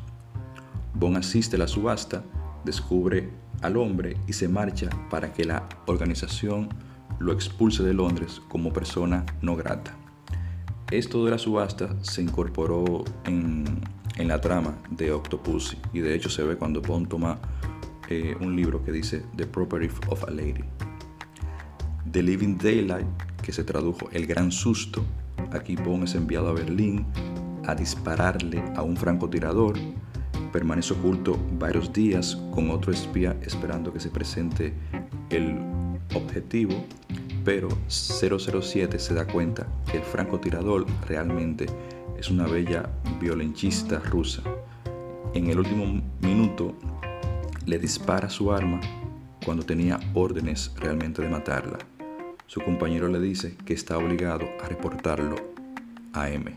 Bond 0.92 1.16
asiste 1.16 1.56
a 1.56 1.60
la 1.60 1.68
subasta, 1.68 2.22
descubre 2.64 3.30
al 3.64 3.76
hombre 3.78 4.16
y 4.26 4.34
se 4.34 4.46
marcha 4.46 4.90
para 5.10 5.32
que 5.32 5.44
la 5.44 5.68
organización 5.86 6.68
lo 7.18 7.32
expulse 7.32 7.82
de 7.82 7.94
Londres 7.94 8.42
como 8.48 8.72
persona 8.72 9.24
no 9.40 9.56
grata. 9.56 9.96
Esto 10.90 11.24
de 11.24 11.30
la 11.30 11.38
subasta 11.38 11.96
se 12.02 12.22
incorporó 12.22 13.04
en, 13.24 13.64
la 14.18 14.40
trama 14.40 14.76
de 14.90 15.12
Octopussy 15.12 15.78
y 15.92 16.00
de 16.00 16.14
hecho 16.14 16.28
se 16.28 16.44
ve 16.44 16.56
cuando 16.56 16.80
Bond 16.82 17.08
toma 17.08 17.38
eh, 18.08 18.36
un 18.40 18.54
libro 18.54 18.84
que 18.84 18.92
dice 18.92 19.24
The 19.36 19.46
Property 19.46 19.88
of 20.08 20.24
a 20.24 20.30
Lady. 20.30 20.64
The 22.12 22.22
Living 22.22 22.58
Daylight, 22.58 23.06
que 23.42 23.52
se 23.52 23.64
tradujo 23.64 24.08
El 24.12 24.26
Gran 24.26 24.52
Susto, 24.52 25.04
aquí 25.52 25.74
Bond 25.74 26.04
es 26.04 26.14
enviado 26.14 26.48
a 26.48 26.52
Berlín 26.52 27.06
a 27.66 27.74
dispararle 27.74 28.62
a 28.76 28.82
un 28.82 28.96
francotirador 28.96 29.78
permanece 30.54 30.94
oculto 30.94 31.36
varios 31.58 31.92
días 31.92 32.38
con 32.52 32.70
otro 32.70 32.92
espía 32.92 33.36
esperando 33.42 33.92
que 33.92 33.98
se 33.98 34.08
presente 34.08 34.72
el 35.28 35.58
objetivo, 36.14 36.84
pero 37.44 37.66
007 37.88 39.00
se 39.00 39.14
da 39.14 39.26
cuenta 39.26 39.66
que 39.90 39.96
el 39.96 40.04
francotirador 40.04 40.86
realmente 41.08 41.66
es 42.16 42.30
una 42.30 42.46
bella 42.46 42.88
violenchista 43.20 43.98
rusa. 43.98 44.44
En 45.32 45.48
el 45.48 45.58
último 45.58 46.00
minuto 46.20 46.76
le 47.66 47.80
dispara 47.80 48.30
su 48.30 48.52
arma 48.52 48.80
cuando 49.44 49.64
tenía 49.64 49.98
órdenes 50.14 50.70
realmente 50.76 51.20
de 51.20 51.30
matarla. 51.30 51.78
Su 52.46 52.60
compañero 52.60 53.08
le 53.08 53.18
dice 53.18 53.56
que 53.64 53.74
está 53.74 53.98
obligado 53.98 54.44
a 54.62 54.68
reportarlo 54.68 55.34
a 56.12 56.30
M. 56.30 56.54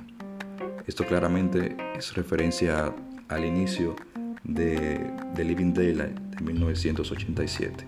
Esto 0.85 1.03
claramente 1.03 1.75
es 1.97 2.13
referencia 2.13 2.93
al 3.29 3.45
inicio 3.45 3.95
de, 4.43 5.11
The 5.35 5.43
Living 5.43 5.73
Daylight 5.73 6.17
de 6.17 6.43
1987. 6.43 7.85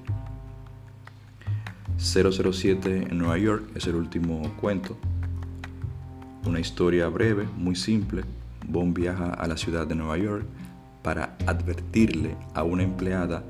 007 1.98 3.08
en 3.10 3.18
Nueva 3.18 3.38
York 3.38 3.70
es 3.76 3.88
el 3.88 3.96
último 3.96 4.42
cuento. 4.60 4.98
Una 6.46 6.60
historia 6.60 7.08
breve, 7.08 7.48
muy 7.58 7.76
simple. 7.76 8.24
Bond 8.68 8.96
viaja 8.96 9.34
a 9.34 9.48
la 9.48 9.58
ciudad 9.58 9.88
de 9.88 9.96
Nueva 9.96 10.18
York 10.18 10.46
para 11.02 11.38
advertirle 11.46 12.36
a 12.54 12.64
una 12.64 12.84
empleada 12.84 13.44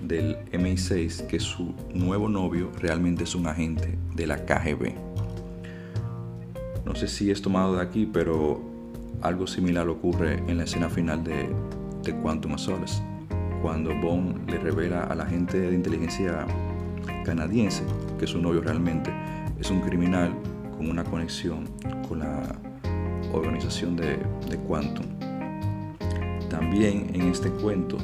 del 0.00 0.36
MI6 0.52 1.26
que 1.26 1.40
su 1.40 1.74
nuevo 1.92 2.28
novio 2.28 2.70
realmente 2.78 3.24
es 3.24 3.34
un 3.34 3.46
agente 3.46 3.98
de 4.14 4.26
la 4.26 4.44
KGB. 4.46 4.94
No 6.84 6.94
sé 6.94 7.08
si 7.08 7.30
es 7.30 7.42
tomado 7.42 7.76
de 7.76 7.82
aquí, 7.82 8.08
pero 8.10 8.69
algo 9.22 9.46
similar 9.46 9.88
ocurre 9.88 10.42
en 10.46 10.58
la 10.58 10.64
escena 10.64 10.88
final 10.88 11.22
de, 11.24 11.48
Quantum 12.22 12.54
of 12.54 12.60
Solace, 12.60 13.02
cuando 13.62 13.94
Bond 13.94 14.50
le 14.50 14.58
revela 14.58 15.04
a 15.04 15.14
la 15.14 15.24
gente 15.26 15.60
de 15.60 15.74
inteligencia 15.74 16.46
canadiense 17.24 17.84
que 18.18 18.26
su 18.26 18.40
novio 18.40 18.62
realmente 18.62 19.12
es 19.60 19.70
un 19.70 19.80
criminal 19.80 20.34
con 20.76 20.90
una 20.90 21.04
conexión 21.04 21.68
con 22.08 22.20
la, 22.20 22.42
organización 23.32 23.94
de, 23.94 24.18
Quantum. 24.66 25.06
También 26.48 27.10
en 27.14 27.28
este 27.28 27.48
cuento 27.48 27.96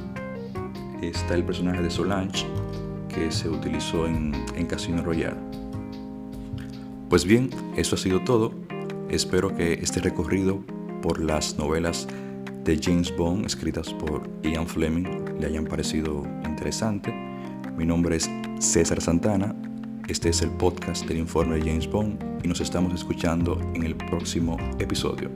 está 1.03 1.35
el 1.35 1.43
personaje 1.43 1.83
de 1.83 1.91
Solange 1.91 2.47
que 3.09 3.33
se 3.33 3.49
utilizó 3.49 4.07
en 4.07 4.67
Casino 4.69 5.03
Royale. 5.03 5.37
Pues 7.09 7.25
bien, 7.25 7.51
eso 7.77 7.95
ha 7.95 7.99
sido 7.99 8.21
todo. 8.23 8.53
Espero 9.09 9.55
que 9.55 9.75
este 9.75 10.01
recorrido 10.01 10.61
por 11.03 11.21
las 11.21 11.57
novelas 11.59 12.07
de 12.65 12.79
James 12.83 13.15
Bond 13.17 13.47
escritas 13.47 13.93
por 13.93 14.29
Ian 14.43 14.67
Fleming 14.67 15.07
le 15.39 15.47
hayan 15.47 15.65
parecido 15.65 16.25
interesante. 16.45 17.13
Mi 17.77 17.87
nombre 17.87 18.17
es 18.17 18.29
César 18.59 19.01
Santana. 19.01 19.55
Este 20.09 20.31
es 20.31 20.43
el 20.43 20.51
podcast 20.51 21.07
del 21.07 21.19
informe 21.19 21.57
de 21.57 21.71
James 21.71 21.89
Bond 21.89 22.23
y 22.45 22.49
nos 22.49 22.61
estamos 22.61 22.95
escuchando 22.95 23.61
en 23.75 23.83
el 23.83 23.97
próximo 23.97 24.57
episodio. 24.79 25.31